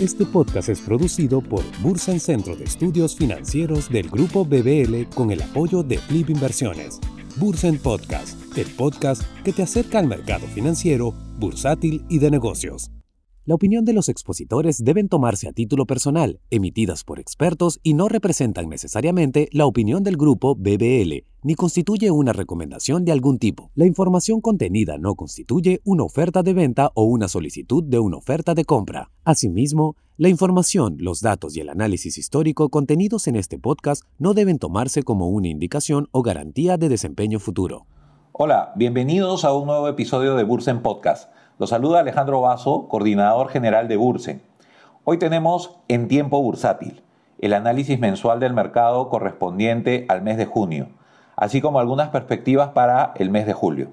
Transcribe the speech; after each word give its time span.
Este 0.00 0.24
podcast 0.24 0.68
es 0.68 0.80
producido 0.80 1.40
por 1.40 1.64
Bursen 1.82 2.20
Centro 2.20 2.54
de 2.54 2.64
Estudios 2.64 3.16
Financieros 3.16 3.90
del 3.90 4.08
Grupo 4.08 4.44
BBL 4.44 5.08
con 5.14 5.32
el 5.32 5.42
apoyo 5.42 5.82
de 5.82 5.98
Flip 5.98 6.30
Inversiones. 6.30 7.00
Bursen 7.36 7.78
Podcast, 7.78 8.38
el 8.56 8.66
podcast 8.66 9.22
que 9.44 9.52
te 9.52 9.62
acerca 9.62 9.98
al 9.98 10.06
mercado 10.06 10.46
financiero, 10.46 11.12
bursátil 11.38 12.04
y 12.08 12.20
de 12.20 12.30
negocios. 12.30 12.90
La 13.48 13.54
opinión 13.54 13.86
de 13.86 13.94
los 13.94 14.10
expositores 14.10 14.84
deben 14.84 15.08
tomarse 15.08 15.48
a 15.48 15.52
título 15.52 15.86
personal, 15.86 16.38
emitidas 16.50 17.02
por 17.02 17.18
expertos 17.18 17.80
y 17.82 17.94
no 17.94 18.10
representan 18.10 18.68
necesariamente 18.68 19.48
la 19.52 19.64
opinión 19.64 20.02
del 20.02 20.18
grupo 20.18 20.54
BBL, 20.54 21.24
ni 21.44 21.54
constituye 21.54 22.10
una 22.10 22.34
recomendación 22.34 23.06
de 23.06 23.12
algún 23.12 23.38
tipo. 23.38 23.70
La 23.74 23.86
información 23.86 24.42
contenida 24.42 24.98
no 24.98 25.14
constituye 25.14 25.80
una 25.84 26.02
oferta 26.02 26.42
de 26.42 26.52
venta 26.52 26.90
o 26.92 27.04
una 27.04 27.26
solicitud 27.26 27.82
de 27.82 27.98
una 27.98 28.18
oferta 28.18 28.52
de 28.52 28.66
compra. 28.66 29.08
Asimismo, 29.24 29.96
la 30.18 30.28
información, 30.28 30.98
los 30.98 31.22
datos 31.22 31.56
y 31.56 31.60
el 31.60 31.70
análisis 31.70 32.18
histórico 32.18 32.68
contenidos 32.68 33.28
en 33.28 33.36
este 33.36 33.58
podcast 33.58 34.02
no 34.18 34.34
deben 34.34 34.58
tomarse 34.58 35.04
como 35.04 35.30
una 35.30 35.48
indicación 35.48 36.08
o 36.10 36.20
garantía 36.20 36.76
de 36.76 36.90
desempeño 36.90 37.38
futuro. 37.38 37.86
Hola, 38.32 38.74
bienvenidos 38.76 39.46
a 39.46 39.54
un 39.54 39.66
nuevo 39.66 39.88
episodio 39.88 40.36
de 40.36 40.44
Bursen 40.44 40.82
Podcast. 40.82 41.30
Los 41.58 41.70
saluda 41.70 41.98
Alejandro 41.98 42.40
Vaso, 42.40 42.86
coordinador 42.86 43.48
general 43.48 43.88
de 43.88 43.96
Bursen. 43.96 44.42
Hoy 45.02 45.18
tenemos 45.18 45.76
En 45.88 46.06
Tiempo 46.06 46.40
Bursátil, 46.40 47.02
el 47.40 47.52
análisis 47.52 47.98
mensual 47.98 48.38
del 48.38 48.52
mercado 48.52 49.08
correspondiente 49.08 50.06
al 50.08 50.22
mes 50.22 50.36
de 50.36 50.46
junio, 50.46 50.90
así 51.34 51.60
como 51.60 51.80
algunas 51.80 52.10
perspectivas 52.10 52.68
para 52.68 53.12
el 53.16 53.30
mes 53.30 53.44
de 53.44 53.54
julio. 53.54 53.88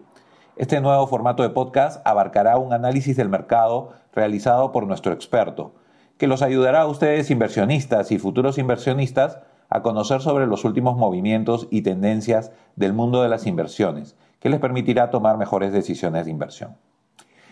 Este 0.57 0.79
nuevo 0.79 1.07
formato 1.07 1.41
de 1.41 1.49
podcast 1.49 2.05
abarcará 2.05 2.59
un 2.59 2.71
análisis 2.71 3.17
del 3.17 3.29
mercado 3.29 3.93
realizado 4.13 4.71
por 4.71 4.85
nuestro 4.85 5.11
experto, 5.11 5.73
que 6.19 6.27
los 6.27 6.43
ayudará 6.43 6.81
a 6.81 6.87
ustedes 6.87 7.31
inversionistas 7.31 8.11
y 8.11 8.19
futuros 8.19 8.59
inversionistas 8.59 9.39
a 9.69 9.81
conocer 9.81 10.21
sobre 10.21 10.45
los 10.45 10.65
últimos 10.65 10.97
movimientos 10.97 11.67
y 11.71 11.81
tendencias 11.81 12.51
del 12.75 12.93
mundo 12.93 13.23
de 13.23 13.29
las 13.29 13.47
inversiones, 13.47 14.15
que 14.39 14.49
les 14.51 14.59
permitirá 14.59 15.09
tomar 15.09 15.39
mejores 15.39 15.73
decisiones 15.73 16.25
de 16.25 16.31
inversión. 16.31 16.75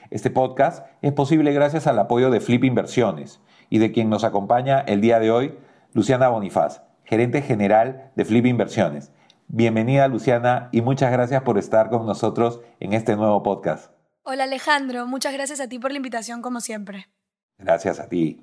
Este 0.10 0.30
podcast 0.30 0.86
es 1.02 1.14
posible 1.14 1.54
gracias 1.54 1.88
al 1.88 1.98
apoyo 1.98 2.30
de 2.30 2.40
Flip 2.40 2.64
Inversiones 2.64 3.40
y 3.70 3.80
de 3.80 3.92
quien 3.92 4.10
nos 4.10 4.24
acompaña 4.24 4.80
el 4.82 5.02
día 5.02 5.20
de 5.20 5.32
hoy, 5.32 5.58
Luciana 5.94 6.30
Bonifaz, 6.30 6.82
gerente 7.04 7.42
general 7.42 8.12
de 8.16 8.26
Flip 8.26 8.46
Inversiones. 8.46 9.12
Bienvenida 9.48 10.08
Luciana 10.08 10.70
y 10.72 10.82
muchas 10.82 11.12
gracias 11.12 11.42
por 11.44 11.58
estar 11.58 11.90
con 11.90 12.06
nosotros 12.06 12.60
en 12.80 12.94
este 12.94 13.16
nuevo 13.16 13.44
podcast. 13.44 13.92
Hola 14.24 14.44
Alejandro, 14.44 15.08
muchas 15.08 15.34
gracias 15.34 15.60
a 15.60 15.68
ti 15.68 15.80
por 15.80 15.92
la 15.92 15.98
invitación 15.98 16.42
como 16.42 16.60
siempre. 16.60 17.08
Gracias 17.58 18.00
a 18.00 18.10
ti. 18.10 18.42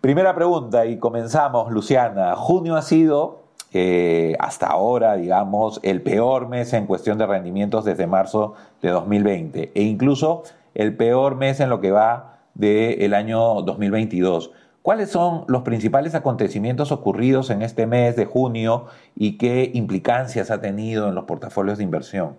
Primera 0.00 0.34
pregunta 0.34 0.86
y 0.86 0.98
comenzamos, 0.98 1.70
Luciana. 1.72 2.34
Junio 2.36 2.76
ha 2.76 2.82
sido 2.82 3.44
eh, 3.72 4.34
hasta 4.38 4.66
ahora, 4.66 5.14
digamos, 5.14 5.78
el 5.82 6.02
peor 6.02 6.48
mes 6.48 6.72
en 6.72 6.86
cuestión 6.86 7.18
de 7.18 7.26
rendimientos 7.26 7.84
desde 7.84 8.06
marzo 8.06 8.54
de 8.82 8.90
2020 8.90 9.72
e 9.74 9.82
incluso 9.82 10.42
el 10.74 10.96
peor 10.96 11.36
mes 11.36 11.60
en 11.60 11.68
lo 11.68 11.80
que 11.80 11.90
va 11.90 12.40
del 12.54 13.14
año 13.14 13.62
2022. 13.62 14.52
¿Cuáles 14.82 15.10
son 15.10 15.44
los 15.48 15.62
principales 15.62 16.14
acontecimientos 16.14 16.90
ocurridos 16.90 17.50
en 17.50 17.62
este 17.62 17.86
mes 17.86 18.16
de 18.16 18.24
junio 18.24 18.86
y 19.14 19.36
qué 19.36 19.70
implicancias 19.74 20.50
ha 20.50 20.60
tenido 20.60 21.08
en 21.08 21.14
los 21.14 21.24
portafolios 21.24 21.78
de 21.78 21.84
inversión? 21.84 22.38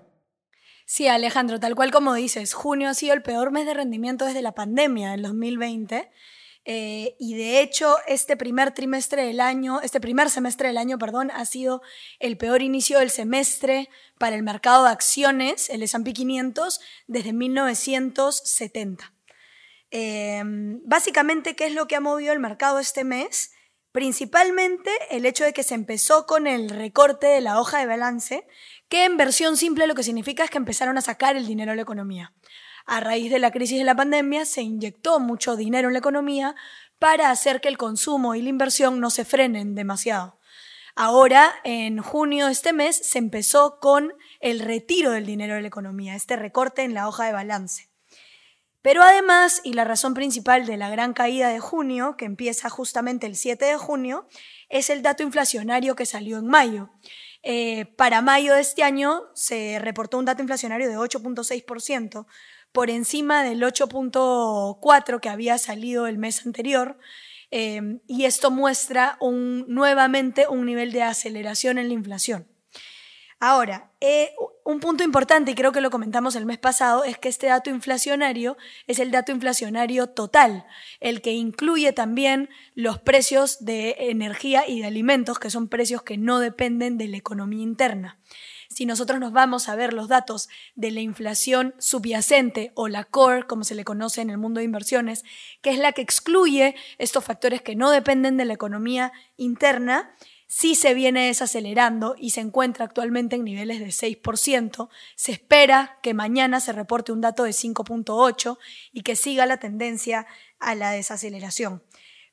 Sí, 0.85 1.07
Alejandro, 1.07 1.59
tal 1.59 1.75
cual 1.75 1.91
como 1.91 2.13
dices, 2.15 2.53
junio 2.53 2.89
ha 2.89 2.93
sido 2.93 3.13
el 3.13 3.21
peor 3.21 3.51
mes 3.51 3.65
de 3.65 3.75
rendimiento 3.75 4.25
desde 4.25 4.41
la 4.41 4.53
pandemia 4.53 5.11
del 5.11 5.21
2020. 5.21 6.09
Eh, 6.63 7.15
y 7.19 7.35
de 7.35 7.61
hecho, 7.61 7.95
este 8.07 8.37
primer 8.37 8.71
trimestre 8.71 9.25
del 9.25 9.39
año, 9.39 9.81
este 9.81 9.99
primer 9.99 10.29
semestre 10.29 10.67
del 10.67 10.77
año, 10.77 10.99
perdón, 10.99 11.31
ha 11.31 11.45
sido 11.45 11.81
el 12.19 12.37
peor 12.37 12.61
inicio 12.61 12.99
del 12.99 13.09
semestre 13.09 13.89
para 14.19 14.35
el 14.35 14.43
mercado 14.43 14.83
de 14.85 14.91
acciones, 14.91 15.69
el 15.69 15.81
S&P 15.81 16.13
500, 16.13 16.79
desde 17.07 17.33
1970. 17.33 19.13
Em, 19.89 20.81
básicamente, 20.85 21.55
¿qué 21.55 21.65
es 21.65 21.73
lo 21.73 21.87
que 21.87 21.95
ha 21.95 21.99
movido 21.99 22.31
el 22.31 22.39
mercado 22.39 22.79
este 22.79 23.03
mes? 23.03 23.51
Principalmente 23.91 24.91
el 25.09 25.25
hecho 25.25 25.43
de 25.43 25.53
que 25.53 25.63
se 25.63 25.73
empezó 25.73 26.25
con 26.25 26.47
el 26.47 26.69
recorte 26.69 27.27
de 27.27 27.41
la 27.41 27.59
hoja 27.59 27.79
de 27.79 27.87
balance, 27.87 28.47
que 28.87 29.03
en 29.03 29.17
versión 29.17 29.57
simple 29.57 29.87
lo 29.87 29.95
que 29.95 30.03
significa 30.03 30.43
es 30.43 30.49
que 30.49 30.59
empezaron 30.59 30.97
a 30.97 31.01
sacar 31.01 31.35
el 31.35 31.47
dinero 31.47 31.71
de 31.71 31.77
la 31.77 31.81
economía 31.81 32.33
a 32.85 32.99
raíz 32.99 33.31
de 33.31 33.39
la 33.39 33.51
crisis 33.51 33.79
de 33.79 33.85
la 33.85 33.95
pandemia, 33.95 34.45
se 34.45 34.61
inyectó 34.61 35.19
mucho 35.19 35.55
dinero 35.55 35.87
en 35.89 35.93
la 35.93 35.99
economía 35.99 36.55
para 36.99 37.31
hacer 37.31 37.61
que 37.61 37.67
el 37.67 37.77
consumo 37.77 38.35
y 38.35 38.41
la 38.41 38.49
inversión 38.49 38.99
no 38.99 39.09
se 39.09 39.25
frenen 39.25 39.75
demasiado. 39.75 40.39
Ahora, 40.95 41.53
en 41.63 41.99
junio 42.01 42.47
de 42.47 42.51
este 42.51 42.73
mes, 42.73 42.95
se 42.95 43.17
empezó 43.17 43.79
con 43.79 44.13
el 44.39 44.59
retiro 44.59 45.11
del 45.11 45.25
dinero 45.25 45.55
de 45.55 45.61
la 45.61 45.67
economía, 45.67 46.15
este 46.15 46.35
recorte 46.35 46.83
en 46.83 46.93
la 46.93 47.07
hoja 47.07 47.25
de 47.25 47.33
balance. 47.33 47.89
Pero 48.81 49.03
además, 49.03 49.61
y 49.63 49.73
la 49.73 49.83
razón 49.83 50.13
principal 50.13 50.65
de 50.65 50.75
la 50.75 50.89
gran 50.89 51.13
caída 51.13 51.49
de 51.49 51.59
junio, 51.59 52.15
que 52.17 52.25
empieza 52.25 52.69
justamente 52.69 53.27
el 53.27 53.35
7 53.35 53.63
de 53.65 53.77
junio, 53.77 54.27
es 54.69 54.89
el 54.89 55.03
dato 55.03 55.23
inflacionario 55.23 55.95
que 55.95 56.05
salió 56.05 56.39
en 56.39 56.47
mayo. 56.47 56.89
Eh, 57.43 57.85
para 57.95 58.21
mayo 58.21 58.53
de 58.53 58.61
este 58.61 58.83
año 58.83 59.21
se 59.33 59.79
reportó 59.79 60.17
un 60.17 60.25
dato 60.25 60.41
inflacionario 60.41 60.89
de 60.89 60.97
8.6%, 60.97 62.25
por 62.71 62.89
encima 62.89 63.43
del 63.43 63.61
8.4 63.61 65.19
que 65.19 65.29
había 65.29 65.57
salido 65.57 66.07
el 66.07 66.17
mes 66.17 66.45
anterior. 66.45 66.97
Em, 67.51 67.99
y 68.07 68.25
esto 68.25 68.49
muestra 68.49 69.17
un, 69.19 69.65
nuevamente 69.67 70.47
un 70.47 70.65
nivel 70.65 70.91
de 70.91 71.03
aceleración 71.03 71.77
en 71.77 71.89
la 71.89 71.93
inflación. 71.93 72.47
Ahora, 73.39 73.91
eh, 73.99 74.33
un 74.63 74.79
punto 74.79 75.03
importante, 75.03 75.51
y 75.51 75.55
creo 75.55 75.71
que 75.71 75.81
lo 75.81 75.89
comentamos 75.89 76.35
el 76.35 76.45
mes 76.45 76.59
pasado, 76.59 77.03
es 77.03 77.17
que 77.17 77.27
este 77.27 77.47
dato 77.47 77.71
inflacionario 77.71 78.55
es 78.85 78.99
el 78.99 79.09
dato 79.09 79.31
inflacionario 79.31 80.07
total, 80.07 80.65
el 80.99 81.21
que 81.21 81.31
incluye 81.31 81.91
también 81.91 82.49
los 82.75 82.99
precios 82.99 83.65
de 83.65 83.95
energía 83.97 84.67
y 84.67 84.81
de 84.81 84.87
alimentos, 84.87 85.39
que 85.39 85.49
son 85.49 85.67
precios 85.69 86.03
que 86.03 86.17
no 86.17 86.39
dependen 86.39 86.99
de 86.99 87.07
la 87.07 87.17
economía 87.17 87.63
interna 87.63 88.19
si 88.81 88.87
nosotros 88.87 89.19
nos 89.19 89.31
vamos 89.31 89.69
a 89.69 89.75
ver 89.75 89.93
los 89.93 90.07
datos 90.07 90.49
de 90.73 90.89
la 90.89 91.01
inflación 91.01 91.75
subyacente 91.77 92.71
o 92.73 92.87
la 92.87 93.03
core, 93.03 93.43
como 93.43 93.63
se 93.63 93.75
le 93.75 93.83
conoce 93.83 94.21
en 94.21 94.31
el 94.31 94.39
mundo 94.39 94.57
de 94.57 94.65
inversiones, 94.65 95.23
que 95.61 95.69
es 95.69 95.77
la 95.77 95.91
que 95.91 96.01
excluye 96.01 96.73
estos 96.97 97.23
factores 97.23 97.61
que 97.61 97.75
no 97.75 97.91
dependen 97.91 98.37
de 98.37 98.45
la 98.45 98.55
economía 98.55 99.11
interna, 99.37 100.15
sí 100.47 100.73
se 100.73 100.95
viene 100.95 101.27
desacelerando 101.27 102.15
y 102.17 102.31
se 102.31 102.41
encuentra 102.41 102.85
actualmente 102.85 103.35
en 103.35 103.43
niveles 103.43 103.77
de 103.77 103.89
6%. 103.89 104.89
Se 105.15 105.31
espera 105.31 105.99
que 106.01 106.15
mañana 106.15 106.59
se 106.59 106.73
reporte 106.73 107.11
un 107.11 107.21
dato 107.21 107.43
de 107.43 107.51
5.8 107.51 108.57
y 108.93 109.03
que 109.03 109.15
siga 109.15 109.45
la 109.45 109.57
tendencia 109.57 110.25
a 110.57 110.73
la 110.73 110.89
desaceleración. 110.89 111.83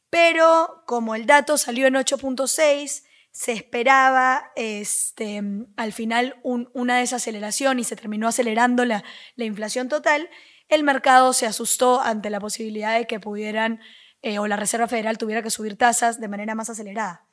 Pero 0.09 0.83
como 0.87 1.15
el 1.15 1.27
dato 1.27 1.59
salió 1.59 1.87
en 1.87 1.97
8.6, 1.97 3.03
se 3.39 3.53
esperaba 3.53 4.51
este, 4.57 5.41
al 5.77 5.93
final 5.93 6.41
una 6.43 6.99
desaceleración 6.99 7.79
y 7.79 7.85
se 7.85 7.95
terminó 7.95 8.27
acelerando 8.27 8.85
la, 8.85 9.05
inflación 9.37 9.89
total, 9.89 10.29
el 10.69 10.83
mercado 10.83 11.33
se 11.33 11.47
asustó 11.47 12.01
ante 12.01 12.31
la 12.31 12.41
posibilidad 12.41 12.99
de 12.99 13.07
que 13.07 13.21
pudieran 13.21 13.79
eh, 14.23 14.41
o 14.41 14.49
la 14.49 14.57
Reserva 14.57 14.89
Federal 14.89 15.19
tuviera 15.19 15.41
que 15.41 15.51
subir 15.51 15.77
tasas 15.77 16.21
de 16.21 16.27
manera 16.27 16.57
más 16.57 16.69
acelerada. 16.69 17.27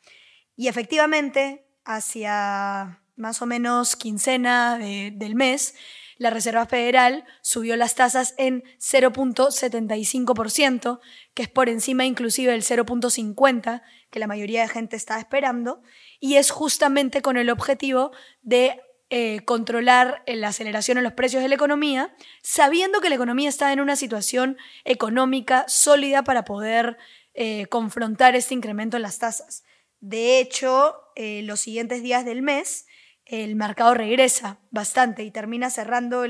Y 0.55 0.67
efectivamente, 0.67 1.65
hacia 1.85 3.01
más 3.15 3.41
o 3.41 3.47
menos 3.47 3.95
quincena 3.95 4.77
del 4.77 5.33
mes, 5.33 5.73
la 6.17 6.29
Reserva 6.29 6.65
Federal 6.65 7.25
subió 7.41 7.75
las 7.75 7.95
tasas 7.95 8.35
en 8.37 8.63
0.75%, 8.79 10.99
que 11.33 11.43
es 11.43 11.49
por 11.49 11.69
encima 11.69 12.05
inclusive 12.05 12.51
del 12.51 12.63
0.50% 12.63 13.81
que 14.09 14.19
la 14.19 14.27
mayoría 14.27 14.61
de 14.61 14.69
gente 14.69 14.95
está 14.95 15.19
esperando, 15.19 15.81
y 16.21 16.35
es 16.35 16.51
justamente 16.51 17.21
con 17.21 17.35
el 17.35 17.49
objetivo 17.49 18.11
de 18.41 18.79
eh, 19.09 19.41
controlar 19.45 20.23
la 20.25 20.47
aceleración 20.47 20.97
en 20.97 21.03
los 21.03 21.13
precios 21.13 21.43
de 21.43 21.49
la 21.49 21.55
economía, 21.55 22.15
sabiendo 22.41 23.01
que 23.01 23.09
la 23.09 23.15
economía 23.15 23.49
está 23.49 23.73
en 23.73 23.81
una 23.81 23.95
situación 23.95 24.57
económica 24.83 25.65
sólida 25.67 26.23
para 26.23 26.45
poder 26.45 26.97
eh, 27.33 27.65
confrontar 27.67 28.35
este 28.35 28.53
incremento 28.53 28.95
en 28.95 29.03
las 29.03 29.19
tasas. 29.19 29.63
De 29.99 30.39
hecho, 30.39 30.95
eh, 31.15 31.41
los 31.43 31.59
siguientes 31.59 32.01
días 32.01 32.25
del 32.25 32.41
mes, 32.41 32.87
el 33.25 33.55
mercado 33.55 33.93
regresa 33.93 34.59
bastante 34.71 35.23
y 35.23 35.31
termina 35.31 35.69
cerrando 35.69 36.23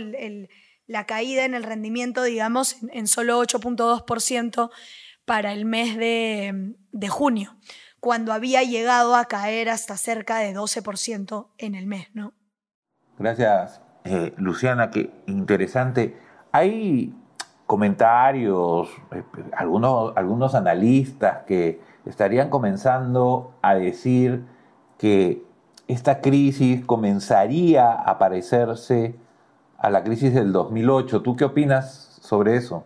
la 0.88 1.06
caída 1.06 1.46
en 1.46 1.54
el 1.54 1.64
rendimiento, 1.64 2.24
digamos, 2.24 2.78
en, 2.92 3.08
solo 3.08 3.42
8.2% 3.42 4.70
para 5.26 5.52
el 5.54 5.66
mes 5.66 5.98
de, 5.98 7.08
junio, 7.10 7.56
cuando 8.00 8.32
había 8.32 8.64
llegado 8.64 9.16
a 9.16 9.26
caer 9.26 9.70
hasta 9.70 9.98
cerca 9.98 10.38
de 10.38 10.56
12% 10.56 11.48
en 11.58 11.76
el 11.76 11.88
mes, 11.88 12.08
¿no? 12.14 12.34
Gracias, 13.18 13.82
eh, 14.04 14.34
Luciana, 14.38 14.90
qué 14.92 15.10
interesante. 15.26 16.18
Hay 16.52 17.14
comentarios, 17.66 18.90
eh, 19.12 19.24
algunos, 19.58 20.16
algunos 20.16 20.54
analistas 20.54 21.44
que 21.48 21.82
estarían 22.06 22.50
comenzando 22.50 23.58
a 23.62 23.74
decir 23.74 24.46
que 24.98 25.45
esta 25.88 26.22
crisis 26.22 26.84
comenzaría 26.86 27.92
a 27.92 28.18
parecerse 28.18 29.16
a 29.78 29.90
la 29.90 30.04
crisis 30.04 30.34
del 30.34 30.52
2008. 30.52 31.22
¿Tú 31.22 31.36
qué 31.36 31.46
opinas 31.46 32.20
sobre 32.22 32.56
eso? 32.56 32.86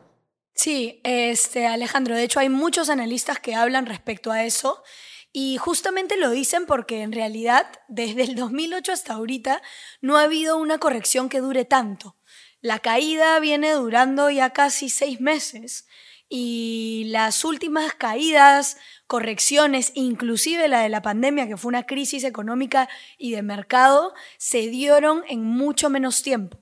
Sí, 0.54 1.00
este, 1.04 1.68
Alejandro, 1.68 2.16
de 2.16 2.24
hecho 2.24 2.40
hay 2.40 2.50
muchos 2.50 2.90
analistas 2.90 3.40
que 3.40 3.56
hablan 3.56 3.86
respecto 3.86 4.32
a 4.32 4.44
eso 4.44 4.84
y 5.32 5.58
justamente 5.58 6.18
lo 6.18 6.32
dicen 6.32 6.66
porque 6.66 7.02
en 7.02 7.14
realidad 7.14 7.68
desde 7.88 8.24
el 8.24 8.36
2008 8.36 8.92
hasta 8.92 9.14
ahorita 9.14 9.62
no 10.02 10.18
ha 10.18 10.24
habido 10.24 10.58
una 10.58 10.78
corrección 10.78 11.30
que 11.30 11.40
dure 11.40 11.64
tanto. 11.66 12.18
La 12.62 12.80
caída 12.80 13.40
viene 13.40 13.72
durando 13.72 14.30
ya 14.30 14.50
casi 14.50 14.90
seis 14.90 15.22
meses 15.22 15.88
y 16.28 17.06
las 17.08 17.46
últimas 17.46 17.94
caídas, 17.94 18.78
correcciones, 19.10 19.92
inclusive 19.96 20.68
la 20.68 20.82
de 20.82 20.90
la 20.90 21.02
pandemia, 21.02 21.48
que 21.48 21.58
fue 21.58 21.70
una 21.70 21.88
crisis 21.88 22.24
económica 22.24 22.88
y 23.18 23.32
de 23.32 23.42
mercado, 23.42 24.14
se 24.38 24.68
dieron 24.68 25.24
en 25.28 25.44
mucho 25.44 25.90
menos 25.90 26.22
tiempo. 26.22 26.60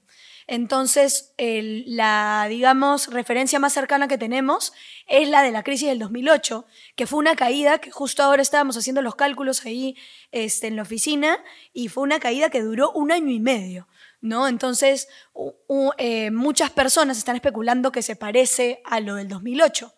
Entonces, 0.47 1.33
la, 1.37 2.47
digamos, 2.49 3.07
referencia 3.07 3.59
más 3.59 3.73
cercana 3.73 4.07
que 4.07 4.17
tenemos 4.17 4.71
es 5.07 5.27
la 5.27 5.43
de 5.43 5.51
la 5.51 5.61
crisis 5.61 5.89
del 5.89 5.99
2008, 5.99 6.65
que 6.95 7.05
fue 7.05 7.19
una 7.19 7.35
caída 7.35 7.79
que 7.79 7.91
justo 7.91 8.23
ahora 8.23 8.43
estábamos 8.43 8.77
haciendo 8.77 9.01
los 9.01 9.15
cálculos 9.15 9.65
ahí 9.65 9.97
este, 10.31 10.67
en 10.67 10.77
la 10.77 10.83
oficina 10.83 11.43
y 11.73 11.89
fue 11.89 12.03
una 12.03 12.21
caída 12.21 12.49
que 12.49 12.61
duró 12.61 12.93
un 12.93 13.11
año 13.11 13.29
y 13.29 13.41
medio. 13.41 13.89
¿No? 14.21 14.47
Entonces, 14.47 15.09
eh, 15.97 16.31
muchas 16.31 16.71
personas 16.71 17.17
están 17.17 17.35
especulando 17.35 17.91
que 17.91 18.01
se 18.01 18.15
parece 18.15 18.81
a 18.85 19.01
lo 19.01 19.15
del 19.15 19.27
2008. 19.27 19.93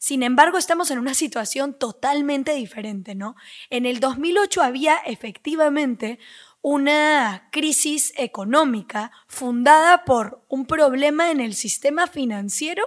Sin 0.00 0.22
embargo, 0.22 0.56
estamos 0.56 0.90
en 0.90 0.98
una 0.98 1.12
situación 1.12 1.74
totalmente 1.74 2.54
diferente, 2.54 3.14
¿no? 3.14 3.36
En 3.68 3.84
el 3.84 4.00
2008 4.00 4.62
había 4.62 4.96
efectivamente 4.96 6.18
una 6.62 7.50
crisis 7.52 8.14
económica 8.16 9.12
fundada 9.26 10.06
por 10.06 10.42
un 10.48 10.64
problema 10.64 11.30
en 11.30 11.40
el 11.40 11.52
sistema 11.52 12.06
financiero 12.06 12.82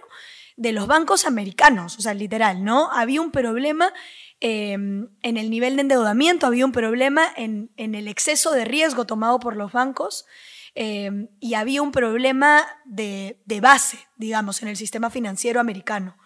de 0.57 0.71
los 0.71 0.88
bancos 0.88 1.27
americanos, 1.27 2.00
o 2.00 2.01
sea, 2.01 2.15
literal, 2.15 2.63
¿no? 2.63 2.92
Había 2.92 3.21
un 3.21 3.30
problema 3.30 3.94
em, 4.39 5.10
en 5.21 5.38
el 5.38 5.51
nivel 5.51 5.75
de 5.75 5.83
endeudamiento, 5.83 6.48
había 6.48 6.65
un 6.65 6.71
problema 6.71 7.27
en, 7.38 7.69
el 7.77 8.07
exceso 8.07 8.54
de 8.54 8.65
riesgo 8.65 9.06
tomado 9.06 9.39
por 9.39 9.56
los 9.56 9.71
bancos 9.71 10.25
em, 10.74 11.27
y 11.39 11.54
había 11.54 11.83
un 11.83 11.92
problema 11.92 12.65
de, 12.86 13.39
de 13.45 13.62
base, 13.62 14.00
digamos, 14.18 14.63
en 14.63 14.69
el 14.69 14.77
sistema 14.77 15.12
financiero 15.12 15.60
americano. 15.60 16.18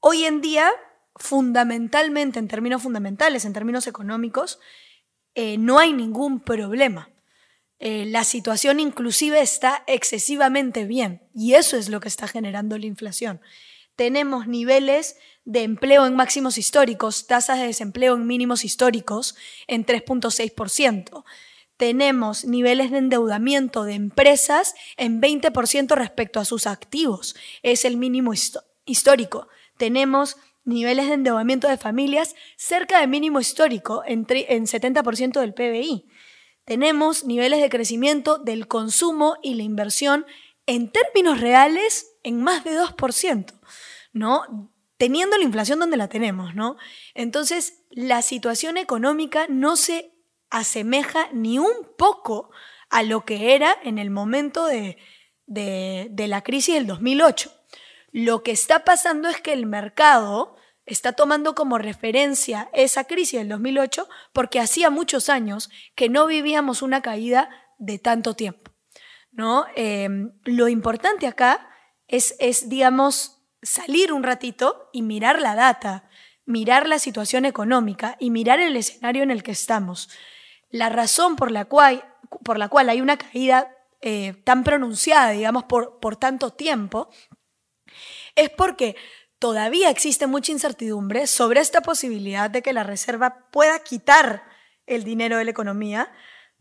Hoy 0.00 0.24
en 0.24 0.40
día, 0.40 0.70
fundamentalmente, 1.16 2.38
en 2.38 2.48
términos 2.48 2.82
fundamentales, 2.82 3.44
en 3.44 3.52
términos 3.52 3.86
económicos, 3.86 4.58
eh, 5.34 5.58
no 5.58 5.78
hay 5.78 5.92
ningún 5.92 6.40
problema. 6.40 7.10
Eh, 7.78 8.06
la 8.06 8.24
situación 8.24 8.80
inclusive 8.80 9.40
está 9.40 9.84
excesivamente 9.86 10.84
bien 10.84 11.22
y 11.34 11.54
eso 11.54 11.76
es 11.76 11.90
lo 11.90 12.00
que 12.00 12.08
está 12.08 12.28
generando 12.28 12.78
la 12.78 12.86
inflación. 12.86 13.40
Tenemos 13.94 14.46
niveles 14.46 15.16
de 15.44 15.62
empleo 15.64 16.06
en 16.06 16.16
máximos 16.16 16.56
históricos, 16.56 17.26
tasas 17.26 17.58
de 17.58 17.66
desempleo 17.66 18.14
en 18.14 18.26
mínimos 18.26 18.64
históricos 18.64 19.34
en 19.66 19.84
3.6%. 19.84 21.24
Tenemos 21.76 22.46
niveles 22.46 22.90
de 22.90 22.98
endeudamiento 22.98 23.84
de 23.84 23.94
empresas 23.94 24.74
en 24.96 25.20
20% 25.20 25.94
respecto 25.94 26.40
a 26.40 26.46
sus 26.46 26.66
activos. 26.66 27.36
Es 27.62 27.84
el 27.84 27.98
mínimo 27.98 28.32
histórico. 28.86 29.48
Tenemos 29.80 30.36
niveles 30.64 31.08
de 31.08 31.14
endeudamiento 31.14 31.66
de 31.66 31.78
familias 31.78 32.36
cerca 32.58 33.00
del 33.00 33.08
mínimo 33.08 33.40
histórico, 33.40 34.02
en, 34.04 34.26
en 34.28 34.66
70% 34.66 35.40
del 35.40 35.54
PBI. 35.54 36.06
Tenemos 36.66 37.24
niveles 37.24 37.62
de 37.62 37.70
crecimiento 37.70 38.36
del 38.36 38.68
consumo 38.68 39.38
y 39.42 39.54
la 39.54 39.62
inversión 39.62 40.26
en 40.66 40.92
términos 40.92 41.40
reales 41.40 42.12
en 42.24 42.42
más 42.42 42.62
de 42.62 42.78
2%, 42.78 43.58
¿no? 44.12 44.70
Teniendo 44.98 45.38
la 45.38 45.44
inflación 45.44 45.78
donde 45.78 45.96
la 45.96 46.08
tenemos, 46.08 46.54
¿no? 46.54 46.76
Entonces, 47.14 47.82
la 47.88 48.20
situación 48.20 48.76
económica 48.76 49.46
no 49.48 49.76
se 49.76 50.12
asemeja 50.50 51.30
ni 51.32 51.58
un 51.58 51.72
poco 51.96 52.50
a 52.90 53.02
lo 53.02 53.24
que 53.24 53.54
era 53.54 53.74
en 53.82 53.96
el 53.96 54.10
momento 54.10 54.66
de, 54.66 54.98
de 55.46 56.28
la 56.28 56.42
crisis 56.42 56.74
del 56.74 56.86
2008. 56.86 57.59
Lo 58.12 58.42
que 58.42 58.50
está 58.50 58.84
pasando 58.84 59.28
es 59.28 59.40
que 59.40 59.52
el 59.52 59.66
mercado 59.66 60.56
está 60.86 61.12
tomando 61.12 61.54
como 61.54 61.78
referencia 61.78 62.68
esa 62.72 63.04
crisis 63.04 63.38
del 63.38 63.48
2008 63.48 64.08
porque 64.32 64.60
hacía 64.60 64.90
muchos 64.90 65.28
años 65.28 65.70
que 65.94 66.08
no 66.08 66.26
vivíamos 66.26 66.82
una 66.82 67.02
caída 67.02 67.48
de 67.78 67.98
tanto 67.98 68.34
tiempo. 68.34 68.72
¿no? 69.32 69.66
Em, 69.76 70.32
lo 70.44 70.68
importante 70.68 71.26
acá 71.26 71.68
es, 72.08 72.34
es, 72.40 72.68
digamos, 72.68 73.42
salir 73.62 74.12
un 74.12 74.22
ratito 74.22 74.88
y 74.92 75.02
mirar 75.02 75.40
la 75.40 75.54
data, 75.54 76.08
mirar 76.44 76.88
la 76.88 76.98
situación 76.98 77.44
económica 77.44 78.16
y 78.18 78.30
mirar 78.30 78.58
el 78.58 78.76
escenario 78.76 79.22
en 79.22 79.30
el 79.30 79.42
que 79.42 79.52
estamos. 79.52 80.08
La 80.70 80.88
razón 80.88 81.36
por 81.36 81.50
la 81.50 81.66
cual, 81.66 82.04
por 82.44 82.58
la 82.58 82.68
cual 82.68 82.88
hay 82.88 83.00
una 83.00 83.16
caída 83.16 83.76
eh, 84.00 84.34
tan 84.44 84.64
pronunciada, 84.64 85.30
digamos, 85.30 85.64
por, 85.64 86.00
por 86.00 86.16
tanto 86.16 86.52
tiempo, 86.52 87.10
es 88.34 88.50
porque 88.50 88.96
todavía 89.38 89.90
existe 89.90 90.26
mucha 90.26 90.52
incertidumbre 90.52 91.26
sobre 91.26 91.60
esta 91.60 91.80
posibilidad 91.80 92.50
de 92.50 92.62
que 92.62 92.72
la 92.72 92.84
Reserva 92.84 93.48
pueda 93.50 93.78
quitar 93.80 94.44
el 94.86 95.04
dinero 95.04 95.38
de 95.38 95.44
la 95.44 95.50
economía, 95.50 96.12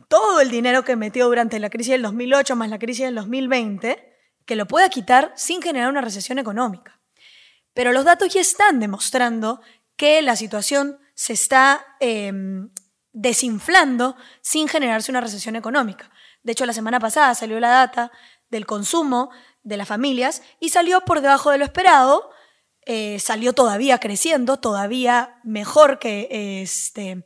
todo 0.08 0.40
el 0.40 0.50
dinero 0.50 0.84
que 0.84 0.96
metió 0.96 1.28
durante 1.28 1.60
la 1.60 1.70
crisis 1.70 1.92
del 1.92 2.04
2008 2.04 2.56
más 2.56 2.70
la 2.70 2.80
crisis 2.80 3.06
del 3.06 3.16
2020, 3.16 4.10
que 4.46 4.56
lo 4.56 4.66
pueda 4.66 4.90
quitar 4.90 5.34
sin 5.36 5.62
generar 5.62 5.90
una 5.90 6.02
recesión 6.02 6.40
económica. 6.40 7.00
Pero 7.74 7.92
los 7.92 8.06
datos 8.06 8.34
ya 8.34 8.42
están 8.42 8.80
demostrando 8.80 9.62
que 9.96 10.22
la 10.22 10.36
situación 10.36 11.00
se 11.14 11.34
está 11.34 11.86
em, 12.00 12.70
desinflando 13.12 14.16
sin 14.42 14.68
generarse 14.68 15.12
una 15.12 15.22
recesión 15.22 15.56
económica. 15.56 16.10
De 16.44 16.54
hecho, 16.54 16.66
la 16.66 16.74
semana 16.74 17.00
pasada 17.00 17.36
salió 17.36 17.60
la 17.60 17.70
data 17.70 18.12
del 18.50 18.66
consumo 18.66 19.30
de 19.64 19.78
las 19.78 19.88
familias 19.88 20.42
y 20.60 20.70
salió 20.70 21.02
por 21.02 21.22
debajo 21.22 21.52
de 21.52 21.58
lo 21.58 21.66
esperado, 21.66 22.32
eh, 22.86 23.20
salió 23.20 23.54
todavía 23.54 24.00
creciendo, 24.00 24.58
todavía 24.58 25.40
mejor 25.44 26.00
que, 26.00 26.62
este, 26.62 27.26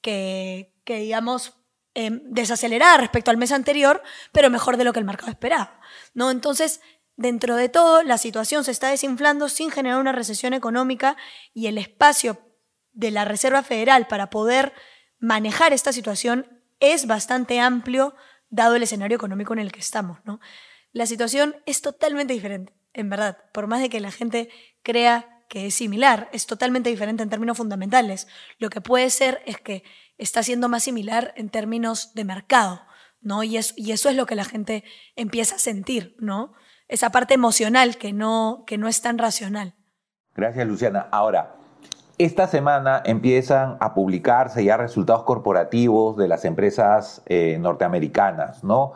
que, 0.00 0.72
digamos, 0.86 1.54
em, 1.94 2.20
desacelerada 2.24 2.96
respecto 2.96 3.30
al 3.30 3.36
mes 3.36 3.52
anterior, 3.52 4.02
pero 4.32 4.50
mejor 4.50 4.76
de 4.76 4.84
lo 4.84 4.92
que 4.92 4.98
el 4.98 5.04
mercado 5.04 5.30
esperaba. 5.30 5.80
¿no? 6.12 6.30
Entonces, 6.30 6.80
dentro 7.16 7.56
de 7.56 7.68
todo, 7.68 8.02
la 8.02 8.18
situación 8.18 8.64
se 8.64 8.70
está 8.70 8.88
desinflando 8.88 9.48
sin 9.48 9.70
generar 9.70 10.00
una 10.00 10.12
recesión 10.12 10.54
económica 10.54 11.16
y 11.52 11.66
el 11.66 11.78
espacio 11.78 12.38
de 12.92 13.10
la 13.10 13.24
Reserva 13.24 13.62
Federal 13.62 14.06
para 14.06 14.30
poder 14.30 14.72
manejar 15.18 15.72
esta 15.72 15.92
situación 15.92 16.62
es 16.80 17.06
bastante 17.06 17.60
amplio 17.60 18.14
dado 18.54 18.76
el 18.76 18.82
escenario 18.82 19.16
económico 19.16 19.52
en 19.52 19.58
el 19.58 19.72
que 19.72 19.80
estamos. 19.80 20.18
¿no? 20.24 20.40
La 20.92 21.06
situación 21.06 21.56
es 21.66 21.82
totalmente 21.82 22.32
diferente, 22.32 22.72
en 22.92 23.10
verdad, 23.10 23.38
por 23.52 23.66
más 23.66 23.80
de 23.80 23.88
que 23.88 24.00
la 24.00 24.12
gente 24.12 24.48
crea 24.82 25.42
que 25.48 25.66
es 25.66 25.74
similar, 25.74 26.28
es 26.32 26.46
totalmente 26.46 26.90
diferente 26.90 27.22
en 27.22 27.30
términos 27.30 27.56
fundamentales. 27.56 28.28
Lo 28.58 28.70
que 28.70 28.80
puede 28.80 29.10
ser 29.10 29.42
es 29.44 29.58
que 29.58 29.82
está 30.16 30.42
siendo 30.42 30.68
más 30.68 30.84
similar 30.84 31.34
en 31.36 31.48
términos 31.48 32.14
de 32.14 32.24
mercado, 32.24 32.82
¿no? 33.20 33.42
Y, 33.42 33.58
y 33.76 33.92
eso 33.92 34.08
es 34.08 34.16
lo 34.16 34.26
que 34.26 34.36
la 34.36 34.44
gente 34.44 34.84
empieza 35.16 35.56
a 35.56 35.58
sentir, 35.58 36.16
¿no? 36.18 36.54
Esa 36.88 37.10
parte 37.10 37.34
emocional 37.34 37.98
que 37.98 38.12
no, 38.12 38.64
que 38.66 38.78
no 38.78 38.88
es 38.88 39.00
tan 39.02 39.18
racional. 39.18 39.74
Gracias, 40.34 40.66
Luciana. 40.66 41.08
Ahora, 41.10 41.56
esta 42.18 42.46
semana 42.46 43.02
empiezan 43.04 43.76
a 43.80 43.94
publicarse 43.94 44.64
ya 44.64 44.76
resultados 44.76 45.24
corporativos 45.24 46.16
de 46.16 46.28
las 46.28 46.44
empresas 46.44 47.22
eh, 47.26 47.58
norteamericanas, 47.60 48.62
¿no? 48.62 48.92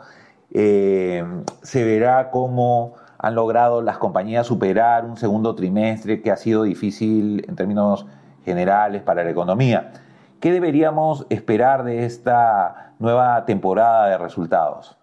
Eh, 0.51 1.23
se 1.61 1.83
verá 1.83 2.31
cómo 2.31 2.93
han 3.17 3.35
logrado 3.35 3.81
las 3.81 3.97
compañías 3.97 4.47
superar 4.47 5.05
un 5.05 5.17
segundo 5.17 5.53
trimestre 5.53 6.21
que 6.21 6.31
ha 6.31 6.37
sido 6.37 6.63
difícil 6.63 7.45
en 7.47 7.55
términos 7.55 8.05
generales 8.45 9.03
para 9.03 9.23
la 9.23 9.29
economía. 9.29 9.91
¿Qué 10.39 10.51
deberíamos 10.51 11.25
esperar 11.29 11.83
de 11.83 12.05
esta 12.05 12.93
nueva 12.97 13.45
temporada 13.45 14.07
de 14.07 14.17
resultados? 14.17 14.97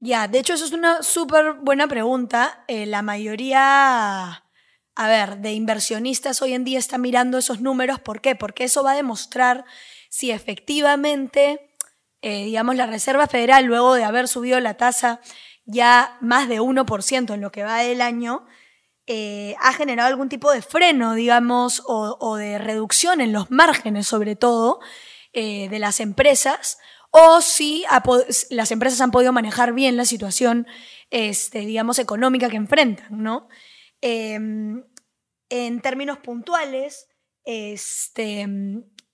Ya, 0.00 0.28
de 0.28 0.38
hecho 0.38 0.54
eso 0.54 0.64
es 0.64 0.72
una 0.72 1.02
súper 1.02 1.54
buena 1.60 1.88
pregunta. 1.88 2.64
Eh, 2.68 2.86
la 2.86 3.02
mayoría, 3.02 4.44
a 4.98 5.08
ver, 5.08 5.38
de 5.38 5.52
inversionistas 5.52 6.42
hoy 6.42 6.52
en 6.54 6.64
día 6.64 6.78
está 6.78 6.98
mirando 6.98 7.38
esos 7.38 7.60
números. 7.60 8.00
¿Por 8.00 8.20
qué? 8.20 8.34
Porque 8.34 8.64
eso 8.64 8.82
va 8.82 8.92
a 8.92 8.96
demostrar 8.96 9.64
si 10.10 10.30
efectivamente 10.30 11.68
eh, 12.20 12.44
digamos, 12.44 12.74
la 12.74 12.86
Reserva 12.86 13.28
Federal, 13.28 13.64
luego 13.64 13.94
de 13.94 14.04
haber 14.04 14.26
subido 14.26 14.58
la 14.58 14.74
tasa 14.74 15.20
ya 15.66 16.16
más 16.20 16.48
de 16.48 16.60
1% 16.60 17.34
en 17.34 17.40
lo 17.40 17.52
que 17.52 17.62
va 17.62 17.78
del 17.78 18.00
año, 18.00 18.44
eh, 19.06 19.54
ha 19.60 19.72
generado 19.72 20.08
algún 20.08 20.28
tipo 20.28 20.50
de 20.50 20.62
freno, 20.62 21.14
digamos, 21.14 21.82
o, 21.86 22.36
de 22.36 22.58
reducción 22.58 23.20
en 23.20 23.32
los 23.32 23.50
márgenes, 23.50 24.06
sobre 24.06 24.34
todo, 24.34 24.80
eh, 25.32 25.68
de 25.68 25.78
las 25.78 26.00
empresas, 26.00 26.78
o 27.10 27.40
si 27.40 27.84
las 28.50 28.70
empresas 28.72 29.00
han 29.00 29.10
podido 29.10 29.32
manejar 29.32 29.72
bien 29.72 29.96
la 29.96 30.04
situación, 30.04 30.66
este, 31.10 31.60
digamos, 31.60 31.98
económica 31.98 32.50
que 32.50 32.56
enfrentan, 32.56 33.22
¿no? 33.22 33.48
Em, 34.00 34.84
en 35.48 35.80
términos 35.80 36.18
puntuales, 36.18 37.08
este, 37.44 38.46